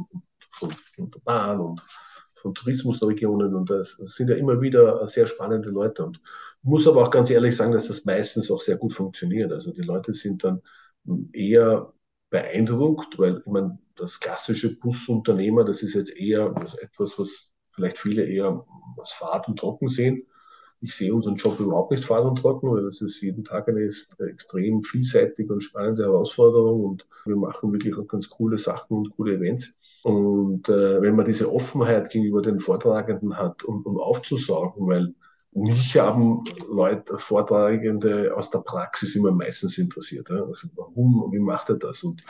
und, 0.61 0.77
und 0.97 1.15
der 1.15 1.21
Bahn 1.21 1.61
und 1.61 1.83
von 2.35 2.55
Tourismusregionen 2.55 3.55
und 3.55 3.71
das, 3.71 3.97
das 3.99 4.15
sind 4.15 4.29
ja 4.29 4.37
immer 4.37 4.61
wieder 4.61 5.07
sehr 5.07 5.27
spannende 5.27 5.71
Leute 5.71 6.05
und 6.05 6.21
muss 6.63 6.87
aber 6.87 7.03
auch 7.03 7.11
ganz 7.11 7.31
ehrlich 7.31 7.57
sagen, 7.57 7.73
dass 7.73 7.89
das 7.89 8.05
meistens 8.05 8.51
auch 8.51 8.61
sehr 8.61 8.77
gut 8.77 8.95
funktioniert. 8.95 9.53
Also 9.53 9.73
die 9.73 9.83
Leute 9.83 10.13
sind 10.13 10.45
dann 10.45 10.63
eher 11.33 11.93
beeindruckt, 12.31 13.19
weil 13.19 13.39
ich 13.39 13.47
meine, 13.47 13.79
das 13.97 14.19
klassische 14.21 14.79
Busunternehmer, 14.79 15.65
das 15.65 15.83
ist 15.83 15.95
jetzt 15.95 16.17
eher 16.17 16.55
etwas, 16.81 17.19
was 17.19 17.53
vielleicht 17.73 17.99
viele 17.99 18.25
eher 18.25 18.65
als 18.99 19.13
Fahrt 19.13 19.49
und 19.49 19.59
Trocken 19.59 19.89
sehen. 19.89 20.27
Ich 20.81 20.95
sehe 20.95 21.15
unseren 21.15 21.37
Job 21.37 21.59
überhaupt 21.61 21.93
nicht 21.93 22.05
fad 22.05 22.25
und 22.25 22.37
trocken, 22.37 22.71
weil 22.71 22.85
das 22.85 23.01
ist 23.01 23.23
jeden 23.23 23.43
Tag 23.45 23.69
eine 23.69 23.89
extrem 24.29 24.83
vielseitige 24.83 25.53
und 25.53 25.63
spannende 25.63 26.05
Herausforderung 26.05 26.85
und 26.85 27.07
wir 27.25 27.37
machen 27.37 27.73
wirklich 27.73 27.97
auch 27.97 28.07
ganz 28.07 28.29
coole 28.29 28.59
Sachen 28.59 28.99
und 28.99 29.17
coole 29.17 29.37
Events. 29.37 29.73
Und 30.03 30.69
äh, 30.69 31.01
wenn 31.01 31.17
man 31.17 31.25
diese 31.25 31.51
Offenheit 31.51 32.11
gegenüber 32.11 32.43
den 32.43 32.61
Vortragenden 32.61 33.39
hat, 33.39 33.65
um, 33.65 33.83
um 33.87 33.99
aufzusaugen, 33.99 34.87
weil 34.87 35.15
mich 35.55 35.97
haben 35.97 36.43
Leute, 36.69 37.17
Vortragende 37.17 38.35
aus 38.37 38.51
der 38.51 38.59
Praxis 38.59 39.15
immer 39.15 39.31
meistens 39.31 39.79
interessiert. 39.79 40.29
Ja? 40.29 40.45
Also 40.45 40.69
warum 40.75 41.31
wie 41.33 41.39
macht 41.39 41.69
er 41.69 41.77
das? 41.77 42.03
Und 42.03 42.25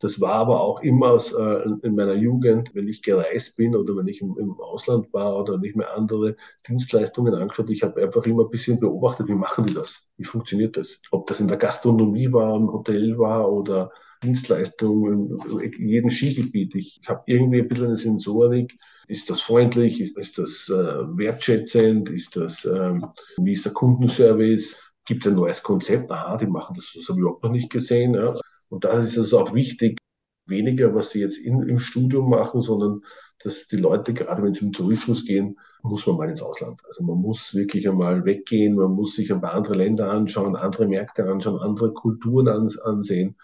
das 0.00 0.20
war 0.20 0.34
aber 0.34 0.60
auch 0.60 0.82
immer 0.82 1.12
aus, 1.12 1.32
äh, 1.32 1.62
in 1.82 1.94
meiner 1.94 2.14
Jugend, 2.14 2.74
wenn 2.74 2.86
ich 2.86 3.02
gereist 3.02 3.56
bin 3.56 3.74
oder 3.74 3.96
wenn 3.96 4.08
ich 4.08 4.20
im, 4.20 4.36
im 4.38 4.60
Ausland 4.60 5.10
war 5.14 5.38
oder 5.38 5.56
nicht 5.56 5.74
mehr 5.74 5.96
andere 5.96 6.36
Dienstleistungen 6.68 7.34
angeschaut. 7.34 7.70
Ich 7.70 7.82
habe 7.82 8.02
einfach 8.02 8.24
immer 8.24 8.44
ein 8.44 8.50
bisschen 8.50 8.78
beobachtet, 8.78 9.28
wie 9.28 9.34
machen 9.34 9.64
die 9.64 9.74
das? 9.74 10.10
Wie 10.18 10.24
funktioniert 10.24 10.76
das? 10.76 11.00
Ob 11.10 11.26
das 11.28 11.40
in 11.40 11.48
der 11.48 11.56
Gastronomie 11.56 12.30
war, 12.30 12.56
im 12.56 12.70
Hotel 12.70 13.16
war 13.18 13.50
oder 13.50 13.90
Dienstleistungen, 14.22 15.38
in 15.60 15.88
jedem 15.88 16.10
Skigebiet. 16.10 16.74
Ich 16.74 17.00
habe 17.06 17.22
irgendwie 17.26 17.60
ein 17.60 17.68
bisschen 17.68 17.86
eine 17.86 17.96
Sensorik. 17.96 18.78
Ist 19.08 19.30
das 19.30 19.40
freundlich? 19.40 20.00
Ist, 20.00 20.16
ist 20.18 20.38
das 20.38 20.68
äh, 20.68 20.72
wertschätzend? 21.16 22.10
Ist 22.10 22.36
das, 22.36 22.64
ähm, 22.64 23.06
wie 23.38 23.52
ist 23.52 23.64
der 23.64 23.72
Kundenservice? 23.72 24.76
Gibt 25.04 25.24
es 25.24 25.32
ein 25.32 25.36
neues 25.36 25.62
Konzept? 25.62 26.10
Aha, 26.10 26.36
die 26.36 26.46
machen 26.46 26.74
das, 26.74 26.92
das 26.94 27.08
habe 27.08 27.18
ich 27.18 27.22
überhaupt 27.22 27.44
noch 27.44 27.52
nicht 27.52 27.70
gesehen. 27.70 28.14
Ja. 28.14 28.34
Und 28.68 28.84
da 28.84 28.92
ist 28.92 29.04
es 29.04 29.18
also 29.18 29.40
auch 29.40 29.54
wichtig, 29.54 29.98
weniger, 30.46 30.94
was 30.94 31.10
sie 31.10 31.20
jetzt 31.20 31.38
in, 31.38 31.62
im 31.68 31.78
Studium 31.78 32.30
machen, 32.30 32.60
sondern 32.62 33.02
dass 33.42 33.68
die 33.68 33.76
Leute, 33.76 34.14
gerade 34.14 34.42
wenn 34.42 34.54
sie 34.54 34.64
im 34.64 34.72
Tourismus 34.72 35.24
gehen, 35.24 35.58
muss 35.82 36.06
man 36.06 36.16
mal 36.16 36.28
ins 36.28 36.42
Ausland. 36.42 36.80
Also 36.86 37.04
man 37.04 37.18
muss 37.18 37.54
wirklich 37.54 37.88
einmal 37.88 38.24
weggehen, 38.24 38.74
man 38.74 38.92
muss 38.92 39.14
sich 39.14 39.32
ein 39.32 39.40
paar 39.40 39.54
andere 39.54 39.74
Länder 39.74 40.10
anschauen, 40.10 40.56
andere 40.56 40.88
Märkte 40.88 41.24
anschauen, 41.30 41.60
andere 41.60 41.92
Kulturen 41.92 42.48
ansehen 42.48 43.36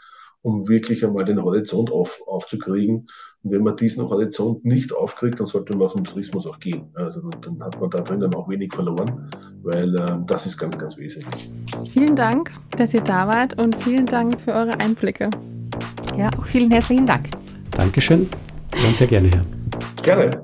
um 0.42 0.68
wirklich 0.68 1.04
einmal 1.04 1.24
den 1.24 1.42
Horizont 1.42 1.90
auf, 1.90 2.20
aufzukriegen. 2.26 3.08
Und 3.42 3.50
wenn 3.50 3.62
man 3.62 3.76
diesen 3.76 4.08
Horizont 4.08 4.64
nicht 4.64 4.92
aufkriegt, 4.92 5.40
dann 5.40 5.46
sollte 5.46 5.74
man 5.74 5.86
aus 5.86 5.94
dem 5.94 6.04
Tourismus 6.04 6.46
auch 6.46 6.58
gehen. 6.58 6.88
Also 6.94 7.20
dann 7.40 7.62
hat 7.62 7.80
man 7.80 7.90
da 7.90 8.00
drinnen 8.00 8.34
auch 8.34 8.48
wenig 8.48 8.72
verloren, 8.72 9.30
weil 9.62 9.96
äh, 9.96 10.18
das 10.26 10.46
ist 10.46 10.58
ganz, 10.58 10.78
ganz 10.78 10.96
wesentlich. 10.96 11.50
Vielen 11.92 12.16
Dank, 12.16 12.52
dass 12.76 12.92
ihr 12.94 13.00
da 13.00 13.26
wart 13.26 13.58
und 13.58 13.76
vielen 13.76 14.06
Dank 14.06 14.40
für 14.40 14.52
eure 14.52 14.78
Einblicke. 14.78 15.30
Ja, 16.16 16.28
auch 16.38 16.46
vielen 16.46 16.70
herzlichen 16.70 17.06
Dank. 17.06 17.28
Dankeschön. 17.70 18.28
Ganz 18.70 18.98
sehr 18.98 19.06
gerne, 19.06 19.28
Herr. 19.28 19.42
Gerne. 20.02 20.41